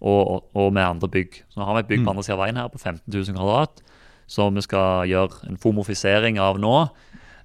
og, 0.00 0.46
og, 0.54 0.70
med 0.72 0.84
andre 0.86 1.10
bygg. 1.10 1.40
Så 1.52 1.60
nå 1.60 1.66
har 1.68 1.76
vi 1.78 1.84
et 1.84 1.90
bygg 1.92 2.04
på 2.06 2.14
andre 2.14 2.24
siden 2.26 2.38
av 2.38 2.44
veien 2.44 2.60
her 2.62 2.70
på 2.72 2.80
15 2.82 3.02
000 3.12 3.36
kvadrat, 3.38 3.82
som 4.26 4.54
vi 4.56 4.64
skal 4.64 5.08
gjøre 5.10 5.50
en 5.50 5.60
fomofisering 5.60 6.40
av 6.40 6.60
nå. 6.62 6.76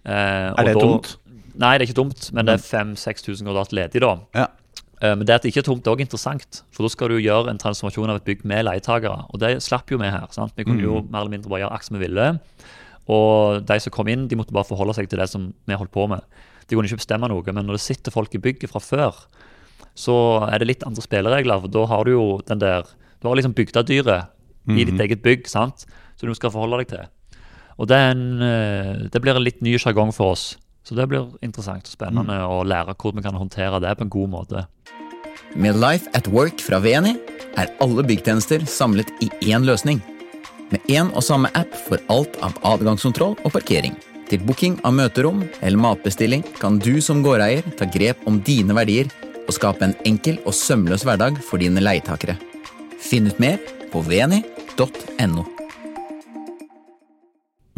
Eh, 0.06 0.54
Er 0.56 0.63
det 0.69 0.75
da- 0.78 0.80
tomt? 0.86 1.17
Nei, 1.60 1.73
det 1.78 1.84
er 1.84 1.89
ikke 1.91 1.97
tomt, 1.99 2.30
men 2.32 2.45
det 2.47 2.54
er 2.56 2.63
5000-6000 2.63 3.43
kvadrat 3.49 3.73
ledig, 3.75 3.99
da. 3.99 4.13
Ja. 4.38 4.47
Eh, 5.02 5.15
Men 5.15 5.25
det 5.25 5.36
at 5.36 5.41
det 5.43 5.52
ikke 5.54 5.60
er 5.63 5.67
tomt, 5.73 5.88
er 5.88 5.91
også 5.91 6.06
interessant. 6.06 6.62
For 6.71 6.84
da 6.84 6.89
skal 6.93 7.10
du 7.10 7.17
gjøre 7.19 7.49
en 7.52 7.58
transformasjon 7.60 8.10
av 8.12 8.19
et 8.21 8.25
bygg 8.28 8.45
med 8.47 8.65
leietakere. 8.67 9.25
Og 9.34 9.39
det 9.39 9.58
slapp 9.63 9.91
jo 9.91 9.97
vi 9.97 10.08
her. 10.12 10.28
sant? 10.32 10.54
Vi 10.56 10.63
kunne 10.63 10.82
jo 10.84 11.02
mer 11.10 11.21
eller 11.21 11.34
mindre 11.36 11.49
bare 11.49 11.63
gjøre 11.65 11.84
som 11.84 11.97
vi 11.97 12.06
ville. 12.08 12.39
Og 13.09 13.65
de 13.65 13.79
som 13.81 13.93
kom 13.93 14.09
inn, 14.11 14.27
de 14.29 14.37
måtte 14.37 14.53
bare 14.53 14.67
forholde 14.69 14.93
seg 14.97 15.09
til 15.09 15.21
det 15.21 15.29
som 15.31 15.49
vi 15.67 15.77
holdt 15.77 15.93
på 15.95 16.05
med. 16.11 16.25
De 16.69 16.77
kunne 16.77 16.89
ikke 16.89 17.01
bestemme 17.01 17.29
noe. 17.31 17.45
Men 17.49 17.65
når 17.65 17.79
det 17.79 17.85
sitter 17.85 18.13
folk 18.13 18.35
i 18.37 18.41
bygget 18.43 18.71
fra 18.71 18.81
før, 18.83 19.23
så 19.97 20.15
er 20.47 20.61
det 20.61 20.69
litt 20.69 20.85
andre 20.87 21.03
spilleregler. 21.03 21.63
For 21.63 21.73
da 21.73 21.85
har 21.89 22.05
du 22.05 22.13
jo 22.13 22.25
den 22.47 22.61
der 22.61 22.87
Du 23.19 23.27
har 23.27 23.35
liksom 23.35 23.51
bygdedyret 23.51 24.29
i 24.71 24.85
ditt 24.87 25.01
eget 25.01 25.19
bygg, 25.19 25.47
sant? 25.51 25.83
som 26.15 26.29
du 26.29 26.35
skal 26.35 26.53
forholde 26.53 26.77
deg 26.79 26.87
til. 26.91 27.07
Og 27.79 27.87
det, 27.87 27.97
er 27.97 28.13
en, 28.13 28.41
eh, 28.43 29.09
det 29.11 29.21
blir 29.23 29.35
en 29.35 29.43
litt 29.43 29.61
ny 29.63 29.77
sjargong 29.79 30.11
for 30.15 30.35
oss. 30.35 30.57
Så 30.83 30.95
det 30.95 31.07
blir 31.11 31.29
interessant 31.43 31.87
og 31.87 31.91
spennende 31.91 32.37
å 32.43 32.61
lære 32.67 32.95
hvordan 32.95 33.19
vi 33.19 33.25
kan 33.27 33.39
håndtere 33.39 33.79
det 33.83 33.95
på 33.97 34.07
en 34.07 34.13
god 34.15 34.31
måte. 34.35 34.65
Med 35.55 35.79
Life 35.79 36.11
at 36.15 36.27
Work 36.31 36.63
fra 36.63 36.79
VNI 36.83 37.15
er 37.59 37.71
alle 37.83 38.03
byggtjenester 38.07 38.63
samlet 38.67 39.11
i 39.23 39.31
én 39.51 39.67
løsning. 39.67 40.03
Med 40.69 40.86
én 40.86 41.08
og 41.17 41.23
samme 41.25 41.49
app 41.58 41.73
for 41.88 42.01
alt 42.13 42.36
av 42.45 42.58
adgangskontroll 42.67 43.34
og 43.41 43.53
parkering. 43.55 43.95
Til 44.29 44.41
booking 44.45 44.75
av 44.86 44.93
møterom 44.93 45.41
eller 45.65 45.82
matbestilling 45.82 46.43
kan 46.60 46.77
du 46.77 46.99
som 47.01 47.23
gårdeier 47.25 47.65
ta 47.79 47.88
grep 47.89 48.21
om 48.29 48.38
dine 48.45 48.75
verdier 48.77 49.10
og 49.47 49.55
skape 49.55 49.88
en 49.88 49.95
enkel 50.05 50.38
og 50.45 50.53
sømløs 50.53 51.08
hverdag 51.08 51.39
for 51.41 51.58
dine 51.62 51.82
leietakere. 51.82 52.38
Finn 53.01 53.25
ut 53.25 53.41
mer 53.41 53.58
på 53.89 54.03
veni.no. 54.05 55.47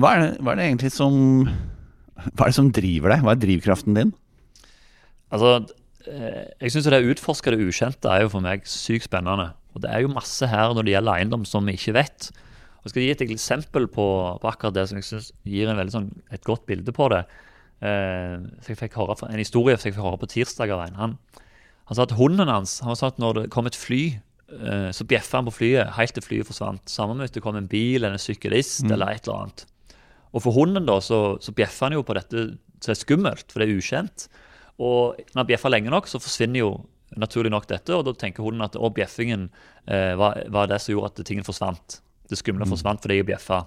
Hva 0.02 0.12
er, 0.12 0.24
det, 0.26 0.30
hva 0.42 0.52
er 0.52 0.60
det 0.60 0.68
egentlig 0.68 0.92
som 0.92 1.16
Hva 1.46 2.44
er 2.44 2.52
det 2.52 2.58
som 2.58 2.72
driver 2.76 3.14
deg? 3.14 3.24
Hva 3.24 3.38
er 3.38 3.42
drivkraften 3.46 3.96
din? 3.96 4.14
Altså, 5.32 5.62
eh, 6.12 6.44
jeg 6.60 6.74
syns 6.76 6.92
det 6.92 7.00
å 7.00 7.12
utforske 7.16 7.54
det 7.54 7.64
ukjente 7.64 8.12
er 8.12 8.26
jo 8.26 8.36
for 8.36 8.44
meg 8.44 8.68
sykt 8.68 9.08
spennende. 9.08 9.54
Og 9.72 9.86
det 9.86 9.96
er 9.96 10.04
jo 10.04 10.12
masse 10.12 10.44
her 10.44 10.76
når 10.76 10.84
det 10.84 10.98
gjelder 10.98 11.22
eiendom 11.22 11.48
som 11.48 11.64
vi 11.64 11.80
ikke 11.80 11.96
vet. 12.02 12.34
Jeg 12.82 12.94
skal 12.94 13.04
gi 13.04 13.14
et 13.14 13.24
eksempel 13.28 13.88
på, 13.92 14.06
på 14.42 14.50
akkurat 14.50 14.76
det 14.76 14.88
som 14.90 14.98
jeg 14.98 15.08
synes 15.08 15.30
gir 15.46 15.70
en 15.70 15.78
veldig 15.78 15.94
sånn, 15.94 16.10
et 16.34 16.46
godt 16.48 16.66
bilde 16.70 16.94
på 16.96 17.08
det. 17.14 17.22
Eh, 17.82 18.38
så 18.62 18.74
jeg 18.74 18.78
fikk 18.78 18.98
høre 19.00 19.16
En 19.30 19.42
historie 19.42 19.74
jeg 19.74 19.82
fikk 19.88 20.02
høre 20.02 20.20
på 20.22 20.30
tirsdag 20.30 20.74
av 20.74 20.84
en. 20.86 21.00
Han, 21.00 21.16
han 21.90 21.98
sa 21.98 22.06
at 22.08 22.16
hunden 22.18 22.50
hans 22.50 22.80
han 22.86 22.98
sa 22.98 23.10
at 23.10 23.22
når 23.22 23.40
det 23.40 23.48
kom 23.54 23.70
et 23.70 23.78
fly, 23.78 24.02
eh, 24.58 24.90
så 24.94 25.08
bjeffa 25.08 25.42
han 25.42 25.50
på 25.50 25.58
flyet 25.60 25.94
helt 25.98 26.18
til 26.18 26.26
flyet 26.26 26.50
forsvant. 26.50 26.84
Samme 26.90 27.18
hvis 27.22 27.34
det 27.38 27.46
kom 27.46 27.58
en 27.60 27.70
bil 27.70 28.02
eller 28.02 28.18
en 28.18 28.22
syklist 28.22 28.88
eller 28.90 29.14
et 29.14 29.28
eller 29.28 29.46
annet. 29.46 29.66
Og 30.32 30.46
for 30.46 30.56
hunden 30.56 30.88
da, 30.88 30.98
så, 31.04 31.38
så 31.44 31.54
bjeffer 31.54 31.90
han 31.90 32.00
jo 32.00 32.06
på 32.08 32.16
dette 32.18 32.52
som 32.82 32.94
er 32.94 32.98
skummelt, 32.98 33.52
for 33.52 33.62
det 33.62 33.68
er 33.68 33.78
ukjent. 33.78 34.30
Og 34.82 35.20
når 35.34 35.44
han 35.44 35.50
bjeffer 35.50 35.74
lenge 35.74 35.92
nok, 35.94 36.08
så 36.10 36.22
forsvinner 36.22 36.64
jo 36.64 36.72
naturlig 37.20 37.52
nok 37.52 37.68
dette, 37.70 37.94
og 37.94 38.06
da 38.08 38.14
tenker 38.16 38.46
hunden 38.46 38.64
at 38.64 38.78
å, 38.80 38.90
bjeffingen 38.96 39.50
eh, 39.86 40.14
var, 40.18 40.40
var 40.54 40.70
det 40.72 40.80
som 40.82 40.96
gjorde 40.96 41.12
at 41.12 41.28
tingen 41.28 41.46
forsvant. 41.46 42.00
Det 42.32 42.40
skumle 42.40 42.68
forsvant 42.70 43.04
fordi 43.04 43.20
jeg 43.20 43.28
bjeffa. 43.28 43.62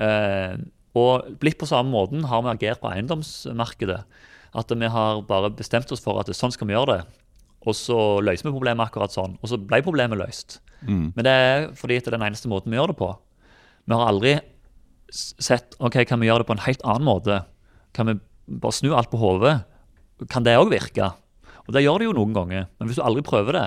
Eh, 0.00 0.56
og 0.98 1.44
litt 1.44 1.58
på 1.60 1.68
samme 1.68 1.92
måten 1.92 2.24
har 2.26 2.42
vi 2.44 2.52
agert 2.54 2.82
på 2.82 2.90
eiendomsmarkedet. 2.90 4.00
At 4.58 4.72
vi 4.72 4.88
har 4.88 5.22
bare 5.28 5.52
bestemt 5.54 5.90
oss 5.92 6.02
for 6.02 6.20
at 6.20 6.30
sånn 6.34 6.54
skal 6.54 6.70
vi 6.70 6.74
gjøre 6.74 6.96
det. 6.96 7.02
Og 7.68 7.76
så 7.76 7.98
løser 8.24 8.48
vi 8.48 8.54
problemet 8.54 8.88
akkurat 8.88 9.12
sånn. 9.12 9.36
Og 9.42 9.50
så 9.50 9.58
ble 9.60 9.82
problemet 9.84 10.18
løst. 10.20 10.60
Men 11.12 11.26
det 11.26 11.34
er 11.34 11.66
fordi 11.76 11.98
det 11.98 12.08
er 12.08 12.16
den 12.16 12.26
eneste 12.30 12.50
måten 12.50 12.72
vi 12.72 12.78
gjør 12.78 12.92
det 12.94 13.00
på. 13.00 13.10
Vi 13.88 13.96
har 13.96 14.08
aldri 14.08 14.38
sett 15.12 15.76
ok, 15.80 16.02
kan 16.08 16.20
vi 16.20 16.28
gjøre 16.28 16.44
det 16.44 16.48
på 16.50 16.56
en 16.56 16.64
helt 16.66 16.84
annen 16.84 17.08
måte. 17.08 17.42
Kan 17.96 18.10
vi 18.10 18.18
bare 18.62 18.76
snu 18.76 18.92
alt 18.96 19.10
på 19.12 19.20
hodet? 19.20 19.58
Kan 20.32 20.46
det 20.46 20.56
òg 20.60 20.70
virke? 20.72 21.12
Og 21.66 21.74
det 21.76 21.84
gjør 21.84 22.00
det 22.00 22.08
jo 22.08 22.16
noen 22.16 22.34
ganger. 22.36 22.68
Men 22.78 22.88
hvis 22.88 23.00
du 23.00 23.04
aldri 23.04 23.24
prøver 23.26 23.56
det, 23.58 23.66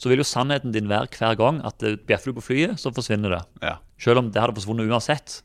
så 0.00 0.10
vil 0.10 0.22
jo 0.22 0.26
sannheten 0.26 0.74
din 0.74 0.88
være 0.90 1.10
hver 1.14 1.36
gang 1.38 1.60
at 1.66 1.78
det 1.82 2.00
bjeffer 2.08 2.32
du 2.32 2.40
på 2.40 2.46
flyet, 2.48 2.78
så 2.80 2.92
forsvinner 2.94 3.36
det. 3.36 3.42
Ja. 3.62 3.76
Selv 4.00 4.22
om 4.22 4.30
det 4.32 4.42
hadde 4.42 4.56
forsvunnet 4.56 4.90
uansett. 4.90 5.40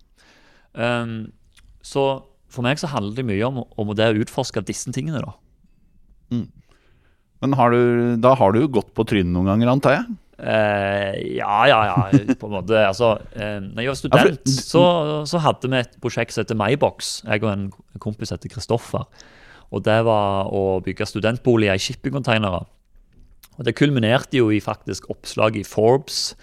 Um, 0.74 1.32
så 1.86 2.26
for 2.52 2.66
meg 2.66 2.80
så 2.82 2.90
handler 2.92 3.16
det 3.18 3.28
mye 3.28 3.48
om, 3.48 3.64
om 3.64 3.96
det 3.98 4.10
å 4.12 4.22
utforske 4.24 4.64
disse 4.66 4.92
tingene, 4.96 5.22
da. 5.24 5.36
Men 7.44 7.56
har 7.60 7.74
du, 7.76 8.16
da 8.24 8.34
har 8.40 8.56
du 8.56 8.64
jo 8.64 8.72
gått 8.80 8.94
på 8.96 9.06
trynet 9.08 9.34
noen 9.34 9.52
ganger, 9.52 9.74
antar 9.76 9.98
jeg? 10.00 10.06
Uh, 10.36 11.16
ja, 11.38 11.60
ja, 11.70 11.80
ja, 11.88 12.36
på 12.40 12.50
en 12.50 12.56
måte. 12.58 12.80
Altså, 12.82 13.16
uh, 13.38 13.60
når 13.62 13.84
jeg 13.84 13.92
var 13.92 14.00
student, 14.00 14.52
så, 14.52 14.84
så 15.30 15.42
hadde 15.44 15.72
vi 15.72 15.80
et 15.80 15.98
prosjekt 16.04 16.36
som 16.36 16.44
heter 16.44 16.60
Mybox. 16.60 17.20
Jeg 17.28 17.44
og 17.46 17.52
en 17.54 17.68
kompis 18.04 18.34
heter 18.36 18.52
Kristoffer. 18.52 19.06
Og 19.74 19.84
det 19.86 20.00
var 20.08 20.52
å 20.54 20.80
bygge 20.86 21.08
studentboliger 21.10 21.78
i 21.78 21.82
shippingcontainere. 21.82 22.64
Og 23.56 23.68
det 23.68 23.76
kulminerte 23.78 24.40
jo 24.40 24.52
i 24.52 24.62
faktisk 24.64 25.10
oppslag 25.14 25.58
i 25.60 25.66
Forbes. 25.68 26.34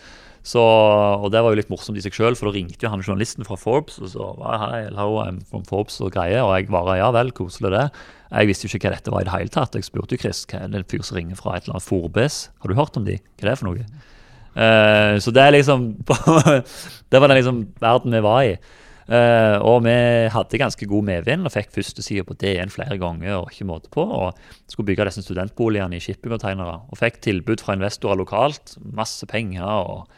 Så, 0.42 0.59
og 0.59 1.29
det 1.31 1.38
var 1.38 1.55
jo 1.55 1.59
litt 1.61 1.70
morsomt 1.70 1.98
i 2.01 2.03
seg 2.03 2.16
sjøl, 2.16 2.35
for 2.35 2.48
da 2.48 2.57
ringte 2.57 2.83
jo 2.83 2.90
han 2.90 3.05
journalisten 3.05 3.46
fra 3.46 3.55
Forbes 3.55 4.01
og 4.03 4.11
så 4.11 4.31
var 4.40 4.57
hei, 4.64 4.81
hello, 4.88 5.20
I'm 5.22 5.38
from 5.46 5.62
Forbes 5.68 6.01
og 6.03 6.11
greier. 6.16 6.42
Og 6.42 6.57
jeg 6.57 6.72
bare 6.72 6.98
ja 6.98 7.12
vel, 7.14 7.31
koselig 7.37 7.70
det. 7.77 7.85
Jeg 8.33 8.48
visste 8.48 8.66
jo 8.66 8.72
ikke 8.72 8.88
hva 8.88 8.96
dette 8.96 9.12
var 9.14 9.22
i 9.22 9.29
det 9.29 9.37
hele 9.37 9.55
tatt. 9.55 9.79
Jeg 9.79 9.87
spurte 9.87 10.16
jo 10.16 10.25
Chris 10.25 10.42
hva 10.51 10.64
er 10.64 10.72
det 10.72 10.81
en 10.81 10.88
fyr 10.90 11.05
som 11.07 11.20
ringer 11.20 11.38
fra 11.38 11.55
et 11.55 11.68
eller 11.68 11.77
annet 11.77 11.87
Forbes. 11.87 12.40
Har 12.59 12.72
du 12.72 12.79
hørt 12.79 12.98
om 12.98 13.07
de? 13.07 13.20
Hva 13.37 13.46
er 13.46 13.53
det 13.53 13.59
for 13.61 13.70
noe? 13.70 13.87
Uh, 14.53 15.14
så 15.22 15.33
det 15.33 15.40
er 15.40 15.55
liksom 15.55 15.85
Det 17.11 17.20
var 17.22 17.31
den 17.31 17.38
liksom 17.38 17.62
verden 17.81 18.16
vi 18.16 18.25
var 18.25 18.48
i. 18.48 18.57
Eh, 19.12 19.57
og 19.61 19.83
vi 19.85 19.94
hadde 20.33 20.61
ganske 20.61 20.87
god 20.88 21.05
medvind 21.05 21.44
og 21.44 21.53
fikk 21.53 21.72
førstesida 21.75 22.25
på 22.25 22.37
DN 22.40 22.72
flere 22.72 22.96
ganger. 23.01 23.35
og 23.42 23.53
ikke 23.53 23.68
måte 23.68 23.90
på, 23.92 24.03
og 24.03 24.33
Skulle 24.68 24.87
bygge 24.87 25.05
disse 25.05 25.22
studentboligene 25.22 25.96
i 25.96 26.01
shippingcontainere. 26.01 26.81
Og 26.90 26.98
fikk 26.98 27.20
tilbud 27.20 27.61
fra 27.61 27.75
investorer 27.77 28.16
lokalt. 28.16 28.77
Masse 28.81 29.27
penger. 29.27 29.62
og 29.62 30.09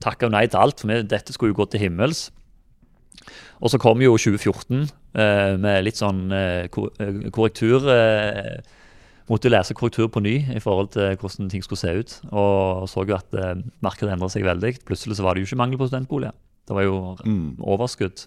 Takka 0.00 0.28
nei 0.28 0.46
til 0.46 0.60
alt, 0.60 0.80
for 0.80 0.92
vi, 0.92 1.02
dette 1.02 1.32
skulle 1.32 1.54
jo 1.54 1.62
gå 1.62 1.70
til 1.70 1.80
himmels. 1.80 2.30
Og 3.60 3.70
så 3.72 3.78
kom 3.80 4.02
jo 4.04 4.18
2014 4.20 4.84
uh, 5.16 5.56
med 5.56 5.84
litt 5.86 5.96
sånn 5.96 6.28
uh, 6.28 6.68
kor 6.68 6.92
eh, 7.00 7.30
korrektur. 7.32 7.88
Uh, 7.88 8.60
måtte 9.30 9.50
lese 9.50 9.74
korrektur 9.74 10.10
på 10.12 10.22
ny 10.22 10.36
i 10.54 10.62
forhold 10.62 10.92
til 10.94 11.16
hvordan 11.18 11.50
ting 11.50 11.64
skulle 11.64 11.80
se 11.80 11.94
ut. 11.98 12.16
Og 12.30 12.86
så 12.90 13.06
jo 13.08 13.16
at 13.16 13.34
eh, 13.34 13.62
markedet 13.84 14.12
endra 14.14 14.28
seg 14.32 14.46
veldig. 14.46 14.76
Plutselig 14.86 15.18
så 15.18 15.26
var 15.26 15.34
det 15.34 15.42
jo 15.42 15.50
ikke 15.50 15.62
mangel 15.62 15.80
på 15.80 15.88
studentboliger. 15.90 16.36
Det 16.66 16.76
var 16.76 16.86
jo 16.86 16.98
overskudd. 17.62 18.26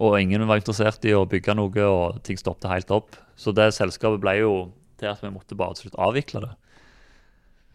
Og 0.00 0.16
ingen 0.20 0.46
var 0.48 0.60
interessert 0.60 1.04
i 1.04 1.14
å 1.16 1.26
bygge 1.28 1.56
noe, 1.56 1.84
og 1.84 2.20
ting 2.24 2.38
stoppet 2.40 2.70
helt 2.72 2.92
opp. 2.94 3.18
Så 3.36 3.52
det 3.56 3.70
selskapet 3.76 4.22
ble 4.22 4.38
jo 4.40 4.54
til 5.00 5.10
at 5.12 5.22
vi 5.24 5.32
måtte 5.32 5.56
bare 5.56 5.76
til 5.76 5.88
slutt 5.88 6.00
avvikle 6.00 6.44
det. 6.44 6.52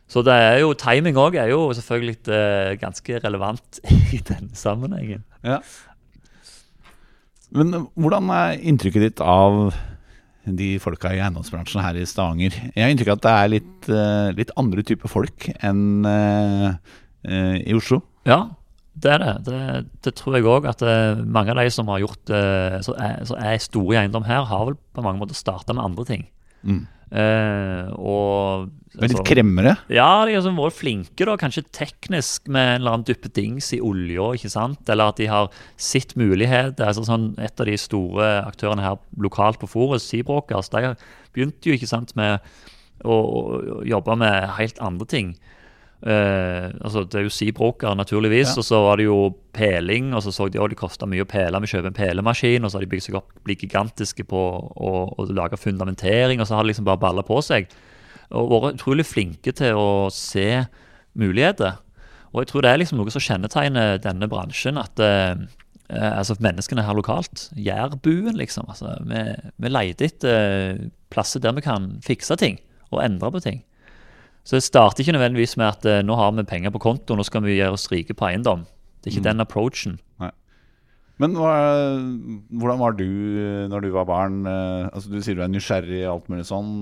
Så 0.09 0.21
det 0.25 0.35
er 0.37 0.59
jo, 0.61 0.73
timing 0.77 1.17
òg 1.17 1.37
er 1.41 1.49
jo 1.49 1.71
selvfølgelig 1.73 2.19
eh, 2.29 2.75
ganske 2.81 3.19
relevant 3.23 3.79
i 4.15 4.21
den 4.21 4.51
sammenhengen. 4.57 5.25
Ja. 5.45 5.59
Men 7.55 7.73
eh, 7.73 7.87
hvordan 7.97 8.29
er 8.33 8.59
inntrykket 8.61 9.07
ditt 9.07 9.23
av 9.25 9.73
de 10.45 10.75
folka 10.77 11.09
i 11.09 11.21
eiendomsbransjen 11.23 11.81
her 11.81 11.97
i 11.97 12.05
Stavanger? 12.09 12.53
Jeg 12.75 12.85
har 12.85 12.93
inntrykk 12.93 13.15
av 13.15 13.17
at 13.17 13.25
det 13.25 13.33
er 13.33 13.51
litt, 13.55 13.89
eh, 13.89 14.29
litt 14.37 14.53
andre 14.61 14.85
typer 14.85 15.09
folk 15.09 15.49
enn 15.57 16.05
eh, 16.09 16.69
eh, 17.25 17.57
i 17.65 17.77
Oslo. 17.77 18.03
Ja, 18.29 18.43
det 18.95 19.11
er 19.11 19.19
det. 19.21 19.33
Det, 19.45 19.61
det 20.07 20.15
tror 20.15 20.37
jeg 20.37 20.47
òg. 20.47 20.67
At 20.71 20.81
eh, 20.85 21.21
mange 21.23 21.51
av 21.51 21.59
de 21.59 21.71
som 21.73 21.89
har 21.91 22.01
gjort 22.03 22.31
eh, 22.31 22.79
så 22.85 22.95
er, 22.95 23.21
så 23.27 23.37
er 23.37 23.61
store 23.63 23.95
i 23.97 24.01
eiendom 24.05 24.27
her, 24.27 24.47
har 24.47 24.67
vel 24.69 24.77
på 24.95 25.03
mange 25.05 25.19
måter 25.21 25.37
starta 25.37 25.75
med 25.75 25.83
andre 25.83 26.05
ting. 26.07 26.27
Eh, 26.65 27.91
og 27.93 28.71
Men 28.95 29.09
litt 29.09 29.17
altså- 29.19 29.25
kremmere? 29.27 29.77
ja, 29.93 30.25
de 30.25 30.33
har 30.33 30.41
vært 30.41 30.79
flinke, 30.79 31.25
da, 31.27 31.35
kanskje 31.37 31.65
teknisk 31.71 32.47
med 32.47 32.75
en 32.75 32.81
eller 32.81 32.91
annen 32.95 33.05
duppedings 33.05 33.73
i 33.75 33.81
olja, 33.83 34.31
ikke 34.33 34.49
sant? 34.49 34.89
Eller 34.89 35.11
at 35.11 35.17
de 35.17 35.27
har 35.27 35.51
sett 35.77 36.15
muligheter. 36.15 36.85
Altså 36.87 37.05
sånn, 37.05 37.35
et 37.37 37.59
av 37.59 37.65
de 37.67 37.77
store 37.77 38.45
aktørene 38.47 38.81
her 38.81 38.97
lokalt 39.17 39.59
på 39.59 39.69
Forus, 39.69 40.07
Seabrokers, 40.07 40.69
de 40.69 40.95
begynte 41.35 41.69
jo 41.69 41.75
ikke 41.75 41.91
sant, 41.91 42.15
med 42.15 42.39
å, 43.03 43.11
å 43.11 43.83
jobbe 43.85 44.15
med 44.17 44.49
helt 44.57 44.79
andre 44.79 45.05
ting. 45.05 45.35
Eh, 46.03 46.69
altså 46.83 47.05
Det 47.07 47.19
er 47.19 47.23
jo 47.25 47.33
Seabroker, 47.33 47.95
naturligvis, 47.95 48.51
Ja. 48.53 48.59
og 48.59 48.65
så 48.67 48.81
var 48.83 48.97
det 48.97 49.05
jo 49.05 49.35
peling. 49.53 50.13
Og 50.13 50.21
så 50.23 50.31
så 50.33 50.49
de 50.51 50.59
at 50.61 50.69
det 50.69 50.77
kosta 50.77 51.05
mye 51.07 51.23
å 51.23 51.29
pele. 51.29 51.61
Vi 51.61 51.67
kjøper 51.67 51.87
en 51.87 51.93
pelemaskin, 51.93 52.63
og 52.63 52.71
så 52.71 52.77
har 52.77 52.85
de 52.85 52.91
bygd 52.91 53.03
seg 53.07 53.15
opp, 53.15 53.31
blitt 53.43 53.61
gigantiske 53.61 54.25
på 54.27 54.41
å, 54.75 54.91
å 55.17 55.25
lage 55.31 55.57
fundamentering, 55.57 56.39
og 56.41 56.47
så 56.47 56.55
har 56.55 56.63
det 56.63 56.73
liksom 56.73 56.85
bare 56.85 56.99
balla 57.01 57.23
på 57.23 57.41
seg. 57.41 57.67
Og 58.31 58.49
vært 58.49 58.79
utrolig 58.79 59.05
flinke 59.05 59.53
til 59.53 59.75
å 59.77 60.09
se 60.11 60.65
muligheter. 61.15 61.77
Og 62.33 62.41
jeg 62.43 62.47
tror 62.51 62.61
det 62.65 62.71
er 62.71 62.77
liksom 62.81 62.97
noe 62.99 63.11
som 63.13 63.21
kjennetegner 63.23 64.01
denne 64.03 64.27
bransjen. 64.27 64.77
At 64.77 64.99
uh, 64.99 65.35
altså 65.89 66.35
menneskene 66.43 66.83
her 66.83 66.97
lokalt, 66.97 67.49
jærbuen, 67.55 68.35
liksom. 68.35 68.65
Altså, 68.67 68.97
vi, 69.07 69.21
vi 69.57 69.71
leter 69.71 70.09
etter 70.09 70.89
plasser 71.13 71.39
der 71.39 71.55
vi 71.55 71.61
kan 71.61 71.93
fikse 72.03 72.35
ting 72.35 72.59
og 72.91 73.03
endre 73.05 73.31
på 73.31 73.39
ting. 73.45 73.63
Så 74.45 74.59
det 74.59 74.65
starter 74.67 75.01
ikke 75.01 75.15
nødvendigvis 75.17 75.57
med 75.57 75.67
at 75.71 75.85
eh, 75.89 76.03
nå 76.05 76.15
har 76.19 76.33
vi 76.37 76.45
penger 76.47 76.73
på 76.75 76.83
konto, 76.83 77.17
nå 77.17 77.25
skal 77.25 77.43
vi 77.45 77.57
gjøre 77.57 77.77
oss 77.79 77.89
rike 77.91 78.13
på 78.17 78.27
eiendom. 78.29 78.67
Det 79.01 79.09
er 79.09 79.15
ikke 79.17 79.29
den 79.29 79.43
approachen. 79.43 79.99
Men 81.21 81.31
hva, 81.39 81.51
hvordan 82.51 82.79
var 82.81 82.95
du 82.97 83.05
eh, 83.07 83.67
når 83.71 83.85
du 83.85 83.91
var 83.93 84.07
barn? 84.09 84.41
Eh, 84.51 84.89
Altså 84.91 85.13
Du 85.13 85.21
sier 85.23 85.37
du 85.37 85.43
er 85.45 85.51
nysgjerrig 85.51 86.01
og 86.03 86.09
alt 86.11 86.31
mulig 86.33 86.47
sånn. 86.49 86.73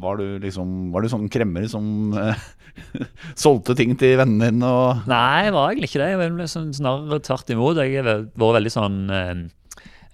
Var 0.00 0.20
du 0.20 0.24
liksom 0.40 0.70
Var 0.94 1.04
du 1.04 1.10
sånn 1.12 1.26
kremmer 1.32 1.66
som 1.68 2.16
eh, 2.16 2.46
solgte 3.44 3.76
ting 3.76 3.92
til 4.00 4.16
vennene 4.20 4.48
dine 4.48 4.70
og 4.72 5.04
Nei, 5.10 5.44
jeg 5.44 5.56
var 5.58 5.68
egentlig 5.74 5.90
ikke 5.92 6.00
det. 6.00 6.08
Jeg 6.14 6.22
var 6.22 6.48
sånn, 6.54 6.72
snarere 6.78 7.20
tvert 7.28 7.52
imot. 7.52 7.82
Jeg 7.82 8.00
har 8.00 8.08
vært 8.24 8.56
veldig 8.60 8.72
sånn 8.78 8.98
eh, 9.12 9.34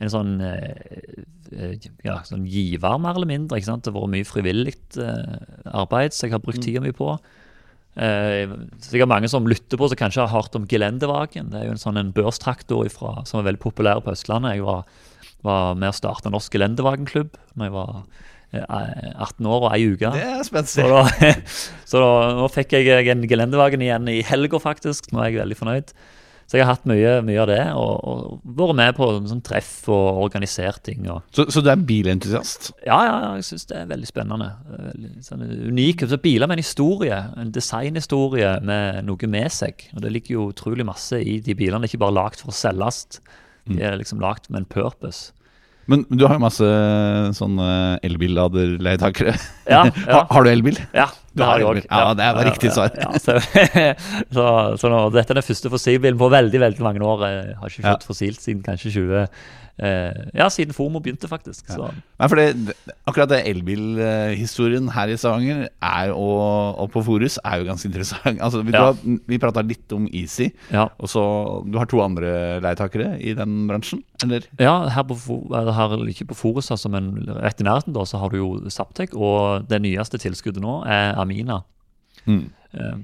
En 0.03 0.11
sånn 0.11 0.35
eh, 0.43 1.23
eh, 1.55 1.87
ja, 2.07 2.19
sånn 2.27 2.49
giver, 2.51 2.99
mer 3.03 3.19
eller 3.19 3.31
mindre. 3.31 3.61
ikke 3.61 3.71
sant? 3.71 3.85
Det 3.87 3.93
har 3.93 4.01
vært 4.01 4.15
mye 4.17 4.29
frivillig 4.29 4.77
eh, 4.99 5.39
arbeid 5.71 6.17
som 6.17 6.29
jeg 6.29 6.37
har 6.37 6.43
brukt 6.43 6.65
tida 6.65 6.83
mi 6.83 6.95
på. 6.97 7.15
Eh, 7.93 8.49
sikkert 8.81 9.11
mange 9.11 9.29
som 9.29 9.47
lytter 9.49 9.77
på, 9.77 9.89
som 9.91 10.01
kanskje 10.01 10.25
har 10.25 10.33
hørt 10.33 10.57
om 10.57 10.67
Gelendevagen. 10.69 11.51
Det 11.53 11.61
er 11.61 11.69
jo 11.69 11.77
en 11.77 11.83
sånn 11.83 12.01
en 12.01 12.13
børstraktor 12.17 12.87
ifra, 12.89 13.19
som 13.29 13.41
er 13.41 13.51
veldig 13.51 13.63
populær 13.63 14.01
på 14.05 14.15
Østlandet. 14.15 14.57
Jeg 14.57 14.67
var, 14.67 14.87
var 15.45 15.77
med 15.79 15.93
å 15.93 15.97
starte 15.97 16.33
Norsk 16.33 16.57
Gelendevagenklubb 16.57 17.37
når 17.53 17.69
jeg 17.69 17.75
var 17.77 17.93
eh, 18.57 19.13
18 19.13 19.51
år 19.53 19.69
og 19.69 19.71
ei 19.75 19.85
uke. 19.93 20.15
Det 20.17 20.25
er 20.25 20.65
Så, 20.73 20.89
da, 20.89 21.05
så 21.91 22.03
da, 22.03 22.11
nå 22.41 22.49
fikk 22.55 22.79
jeg 22.79 23.13
en 23.13 23.29
gelendevagen 23.29 23.85
igjen 23.85 24.09
i 24.09 24.23
helga, 24.25 24.63
faktisk. 24.63 25.13
Nå 25.13 25.21
er 25.21 25.31
jeg 25.31 25.45
veldig 25.45 25.61
fornøyd. 25.61 25.95
Så 26.53 26.59
jeg 26.59 26.67
har 26.67 26.75
hatt 26.75 26.83
mye, 26.85 27.13
mye 27.25 27.39
av 27.41 27.47
det, 27.49 27.63
og, 27.81 27.93
og 28.05 28.41
vært 28.59 28.77
med 28.77 28.97
på 28.99 29.07
sånn 29.25 29.39
treff 29.41 29.87
og 29.89 30.19
organisert 30.27 30.83
ting. 30.85 31.07
Og, 31.09 31.23
Så, 31.33 31.47
så 31.49 31.63
du 31.65 31.71
er 31.73 31.81
bilentusiast? 31.89 32.75
ja, 32.85 32.99
ja, 33.09 33.15
ja, 33.23 33.31
jeg 33.41 33.47
syns 33.47 33.65
det 33.71 33.79
er 33.79 33.87
veldig 33.89 34.11
spennende. 34.11 34.51
Veldig, 34.69 35.13
sånn 35.25 35.47
unik. 35.71 36.05
Så 36.11 36.19
biler 36.21 36.51
med 36.51 36.59
en 36.59 36.65
historie, 36.67 37.23
en 37.41 37.55
designhistorie 37.57 38.51
med 38.69 39.01
noe 39.09 39.31
med 39.33 39.49
seg. 39.57 39.87
Og 39.97 40.05
det 40.05 40.13
ligger 40.13 40.37
jo 40.37 40.45
utrolig 40.53 40.85
masse 40.85 41.17
i 41.25 41.39
de 41.41 41.57
bilene. 41.57 41.81
Det 41.81 41.89
er 41.89 41.95
ikke 41.95 42.05
bare 42.05 42.19
lagd 42.21 42.45
for 42.45 42.53
å 42.53 42.59
selges. 42.61 43.07
De 43.73 43.81
er 43.81 43.97
liksom 43.97 44.21
lagd 44.21 44.51
med 44.53 44.67
en 44.67 44.69
purpose. 44.77 45.33
Men 45.89 46.05
du 46.13 46.27
har 46.29 46.37
jo 46.37 46.45
masse 46.45 46.69
sånne 47.41 47.71
elbilladerleietakere. 48.07 49.35
Ja, 49.71 49.87
ja. 49.89 50.05
Har, 50.13 50.27
har 50.31 50.45
du 50.45 50.51
elbil? 50.53 50.79
Ja, 50.95 51.09
det 51.33 51.49
har 51.49 51.65
òg. 51.65 51.81
Ja, 51.87 52.13
det 52.19 52.29
var 52.37 52.49
riktig 52.49 52.73
svar. 52.75 52.93
Ja, 52.99 53.11
så, 53.25 53.39
så, 54.35 54.47
så 54.81 54.93
nå, 54.93 55.01
dette 55.15 55.33
er 55.33 55.41
den 55.41 55.47
første 55.47 55.73
fossilbilen 55.73 56.21
på 56.21 56.29
veldig 56.33 56.61
veldig 56.61 56.85
mange 56.85 57.05
år. 57.09 57.27
Jeg 57.29 57.59
har 57.61 57.73
ikke 57.73 57.87
kjørt 57.87 58.07
fossilt 58.09 58.45
siden 58.45 58.65
kanskje 58.67 58.95
20 58.99 59.21
eh, 59.23 59.43
Ja, 59.81 60.47
siden 60.53 60.75
Fomo 60.77 61.01
begynte, 61.03 61.27
faktisk. 61.31 61.67
Så. 61.73 61.89
Nei, 62.21 62.29
for 62.29 62.39
det, 62.39 62.75
akkurat 63.09 63.31
det 63.33 63.39
elbilhistorien 63.51 64.91
her 64.95 65.11
i 65.11 65.17
Stavanger 65.19 65.65
er, 65.83 66.13
og, 66.13 66.79
og 66.83 66.91
på 66.93 67.03
Forus 67.07 67.39
er 67.43 67.63
jo 67.63 67.69
ganske 67.71 67.89
interessant. 67.91 68.41
Altså, 68.45 68.63
vi, 68.67 68.75
Ja. 68.77 68.91
ja. 68.93 69.17
vi 69.29 69.39
prata 69.43 69.65
litt 69.67 69.93
om 69.97 70.07
Easy, 70.13 70.51
Ja. 70.73 70.89
og 70.99 71.09
så 71.11 71.23
Du 71.73 71.79
har 71.79 71.87
to 71.91 72.01
andre 72.05 72.61
leietakere 72.63 73.17
i 73.21 73.35
den 73.39 73.67
bransjen, 73.71 74.03
eller? 74.23 74.45
Ja, 74.61 74.89
her, 74.93 75.03
på, 75.09 75.17
her 75.51 75.97
ikke 76.13 76.29
på 76.31 76.37
Forus, 76.39 76.71
altså, 76.71 76.91
men 76.93 77.13
rett 77.43 77.61
i 77.61 77.65
nærheten, 77.67 77.95
da, 77.97 78.05
så 78.09 78.21
har 78.23 78.31
du 78.31 78.39
jo 78.39 78.51
Saptek, 78.71 79.15
Og 79.17 79.67
det 79.69 79.81
nyeste 79.83 80.19
tilskuddet 80.21 80.63
nå 80.63 80.83
er 80.87 81.17
Amina. 81.19 81.63
Mm. 82.27 82.45
Eh, 82.75 82.95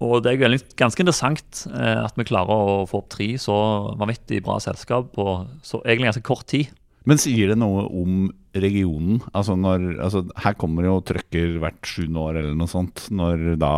og 0.00 0.22
det 0.24 0.32
er 0.32 0.38
jo 0.38 0.60
ganske 0.80 1.04
interessant 1.04 1.64
eh, 1.68 1.98
at 2.00 2.16
vi 2.16 2.24
klarer 2.28 2.50
å 2.50 2.84
få 2.88 3.02
opp 3.02 3.10
tre 3.12 3.34
så 3.40 3.56
vanvittig 4.00 4.40
bra 4.46 4.56
selskap 4.62 5.10
på 5.16 5.26
så 5.66 5.82
egentlig 5.84 6.10
ganske 6.10 6.28
kort 6.28 6.46
tid. 6.48 6.70
Men 7.08 7.20
sier 7.20 7.52
det 7.52 7.58
noe 7.60 7.86
om 7.86 8.28
regionen? 8.56 9.20
Altså 9.32 9.54
når 9.56 9.86
altså 10.02 10.24
Her 10.42 10.56
kommer 10.60 10.84
jo 10.84 10.98
trøkker 11.06 11.58
hvert 11.62 11.88
sjuende 11.88 12.22
år 12.22 12.40
eller 12.40 12.56
noe 12.56 12.70
sånt, 12.70 13.06
når 13.14 13.54
da 13.60 13.74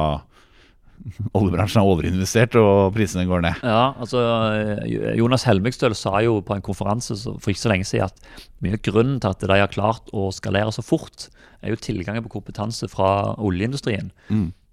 oljebransjen 1.39 1.83
har 1.83 1.91
overinvestert 1.91 2.55
og 2.61 2.95
prisene 2.95 3.27
går 3.27 3.43
ned. 3.43 3.67
Ja, 3.67 3.91
altså 3.99 4.23
eh, 4.55 5.19
Jonas 5.19 5.47
Helmigstøl 5.49 5.97
sa 5.99 6.21
jo 6.23 6.39
på 6.47 6.55
en 6.55 6.65
konferanse 6.65 7.19
for 7.19 7.51
ikke 7.51 7.65
så 7.65 7.75
lenge 7.75 7.89
siden 7.91 8.11
at 8.11 8.43
mye 8.63 8.79
av 8.79 8.85
grunnen 8.87 9.19
til 9.23 9.35
at 9.35 9.43
de 9.43 9.59
har 9.59 9.75
klart 9.75 10.13
å 10.15 10.31
skalere 10.35 10.71
så 10.75 10.87
fort, 10.87 11.27
er 11.63 11.75
jo 11.75 11.83
tilgangen 11.83 12.23
på 12.27 12.37
kompetanse 12.39 12.87
fra 12.91 13.35
oljeindustrien. 13.43 14.11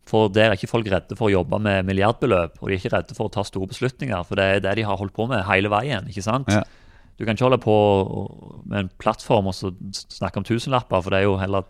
For 0.09 0.31
der 0.33 0.49
er 0.49 0.57
ikke 0.57 0.71
folk 0.71 0.89
redde 0.89 1.17
for 1.17 1.29
å 1.29 1.35
jobbe 1.35 1.59
med 1.61 1.85
milliardbeløp, 1.85 2.57
og 2.59 2.67
de 2.67 2.75
er 2.75 2.81
ikke 2.81 2.93
redde 2.95 3.17
for 3.17 3.29
å 3.29 3.33
ta 3.33 3.43
store 3.45 3.69
beslutninger, 3.69 4.23
for 4.25 4.39
det 4.39 4.45
er 4.45 4.63
det 4.65 4.79
de 4.79 4.85
har 4.87 4.97
holdt 4.97 5.13
på 5.15 5.27
med 5.29 5.45
hele 5.45 5.69
veien. 5.71 6.07
ikke 6.09 6.25
sant? 6.25 6.49
Ja. 6.49 6.63
Du 7.19 7.25
kan 7.27 7.35
ikke 7.35 7.49
holde 7.49 7.59
på 7.61 7.75
med 8.63 8.85
en 8.85 8.89
plattform 9.01 9.49
og 9.51 9.55
så 9.57 9.73
snakke 9.91 10.39
om 10.39 10.47
tusenlapper, 10.47 11.03
for 11.03 11.13
det 11.13 11.19
er 11.19 11.27
jo 11.27 11.35
heller 11.41 11.67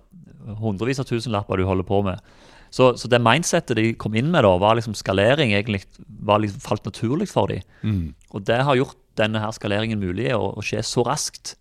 hundrevis 0.61 1.01
av 1.01 1.09
tusenlapper 1.09 1.59
du 1.59 1.65
holder 1.67 1.87
på 1.89 2.03
med. 2.05 2.21
Så, 2.69 2.91
så 3.01 3.09
det 3.09 3.17
mindsettet 3.25 3.79
de 3.79 3.95
kom 3.97 4.13
inn 4.19 4.29
med 4.29 4.45
da, 4.45 4.53
var 4.61 4.77
liksom 4.77 4.93
skalering 4.97 5.55
egentlig 5.57 5.81
var 6.21 6.43
liksom 6.43 6.61
falt 6.61 6.85
naturlig 6.85 7.27
for 7.31 7.49
dem. 7.49 7.65
Og 8.29 8.45
det 8.45 8.59
har 8.67 8.77
gjort 8.77 8.97
denne 9.17 9.41
her 9.41 9.51
skaleringen 9.57 9.99
mulig 9.99 10.29
å, 10.35 10.53
å 10.53 10.63
skje 10.63 10.85
så 10.85 11.03
raskt. 11.07 11.55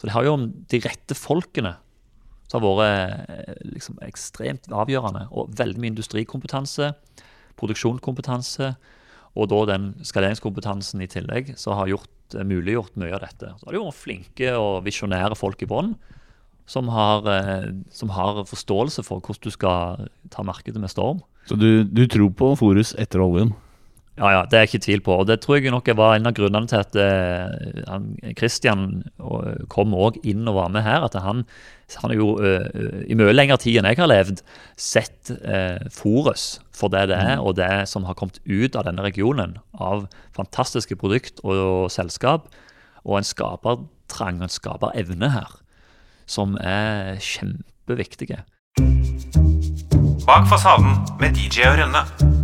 Så 0.00 0.08
det 0.08 0.16
har 0.16 0.24
jo 0.26 0.32
om 0.38 0.48
de 0.72 0.80
rette 0.82 1.14
folkene 1.14 1.76
som 2.52 2.64
har 2.66 2.78
vært 2.78 3.30
eh, 3.32 3.60
liksom 3.72 4.00
ekstremt 4.04 4.68
avgjørende. 4.68 5.26
Og 5.32 5.52
veldig 5.56 5.80
mye 5.80 5.94
industrikompetanse, 5.94 6.92
produksjonskompetanse, 7.60 8.74
og 9.32 9.48
da 9.48 9.60
den 9.72 9.92
skaleringskompetansen 10.04 11.00
i 11.00 11.08
tillegg, 11.08 11.54
som 11.60 11.78
har 11.78 11.88
gjort, 11.88 12.12
eh, 12.36 12.44
muliggjort 12.44 12.98
mye 13.00 13.14
av 13.16 13.24
dette. 13.24 13.54
Så 13.56 13.66
har 13.68 13.72
det 13.72 13.80
jo 13.80 13.88
vært 13.88 14.02
flinke 14.02 14.52
og 14.58 14.82
visjonære 14.84 15.38
folk 15.38 15.64
i 15.64 15.70
bånn 15.70 15.94
som, 16.68 16.88
har, 16.92 17.26
eh, 17.28 17.70
som 17.90 18.12
har 18.12 18.44
forståelse 18.48 19.04
for 19.06 19.24
hvordan 19.24 19.48
du 19.48 19.50
skal 19.54 20.08
ta 20.30 20.44
markedet 20.46 20.80
med 20.80 20.92
storm. 20.92 21.22
Så 21.48 21.56
du, 21.58 21.84
du 21.84 22.06
tror 22.06 22.30
på 22.36 22.52
Forus 22.60 22.94
etter 23.00 23.24
oljen? 23.24 23.54
Ja, 24.20 24.28
ja, 24.28 24.40
det 24.44 24.58
er 24.58 24.64
jeg 24.66 24.68
ikke 24.74 24.84
tvil 24.84 25.00
på. 25.06 25.14
Og 25.22 25.28
det 25.28 25.38
tror 25.40 25.56
jeg 25.56 25.72
nok 25.72 25.86
var 25.96 26.18
en 26.18 26.28
av 26.28 26.34
grunnene 26.36 26.68
til 26.68 26.82
at 26.82 26.96
eh, 27.00 27.84
han, 27.88 28.10
Christian 28.36 28.82
og- 29.16 29.62
kom 29.72 29.94
også 29.96 30.20
inn 30.28 30.44
og 30.50 30.58
var 30.58 30.68
med 30.74 30.84
her. 30.84 31.06
At 31.06 31.16
han, 31.16 31.46
han 31.96 32.12
har 32.12 32.18
jo 32.18 32.34
uh, 32.36 33.04
i 33.08 33.16
mye 33.16 33.32
lengre 33.32 33.56
tid 33.60 33.78
enn 33.80 33.88
jeg 33.88 33.98
har 34.02 34.10
levd, 34.12 34.42
sett 34.76 35.32
uh, 35.32 35.80
Forus 35.92 36.60
for 36.76 36.92
det 36.92 37.06
det 37.08 37.16
er, 37.16 37.40
og 37.40 37.56
det 37.56 37.88
som 37.88 38.04
har 38.04 38.16
kommet 38.16 38.40
ut 38.44 38.76
av 38.76 38.84
denne 38.88 39.04
regionen 39.04 39.56
av 39.80 40.06
fantastiske 40.36 40.96
produkt 41.00 41.40
og, 41.44 41.88
selskap, 41.92 42.48
og 43.04 43.18
en 43.18 43.28
skapertrang 43.28 44.40
og 44.40 44.48
en 44.48 44.52
skaperevne 44.52 45.32
her, 45.32 45.56
som 46.28 46.56
er 46.60 47.16
kjempeviktige. 47.20 48.44
Bak 50.28 50.48
fasaden 50.48 51.00
med 51.20 51.36
DJ 51.36 51.68
og 51.72 51.80
Rønne. 51.80 52.41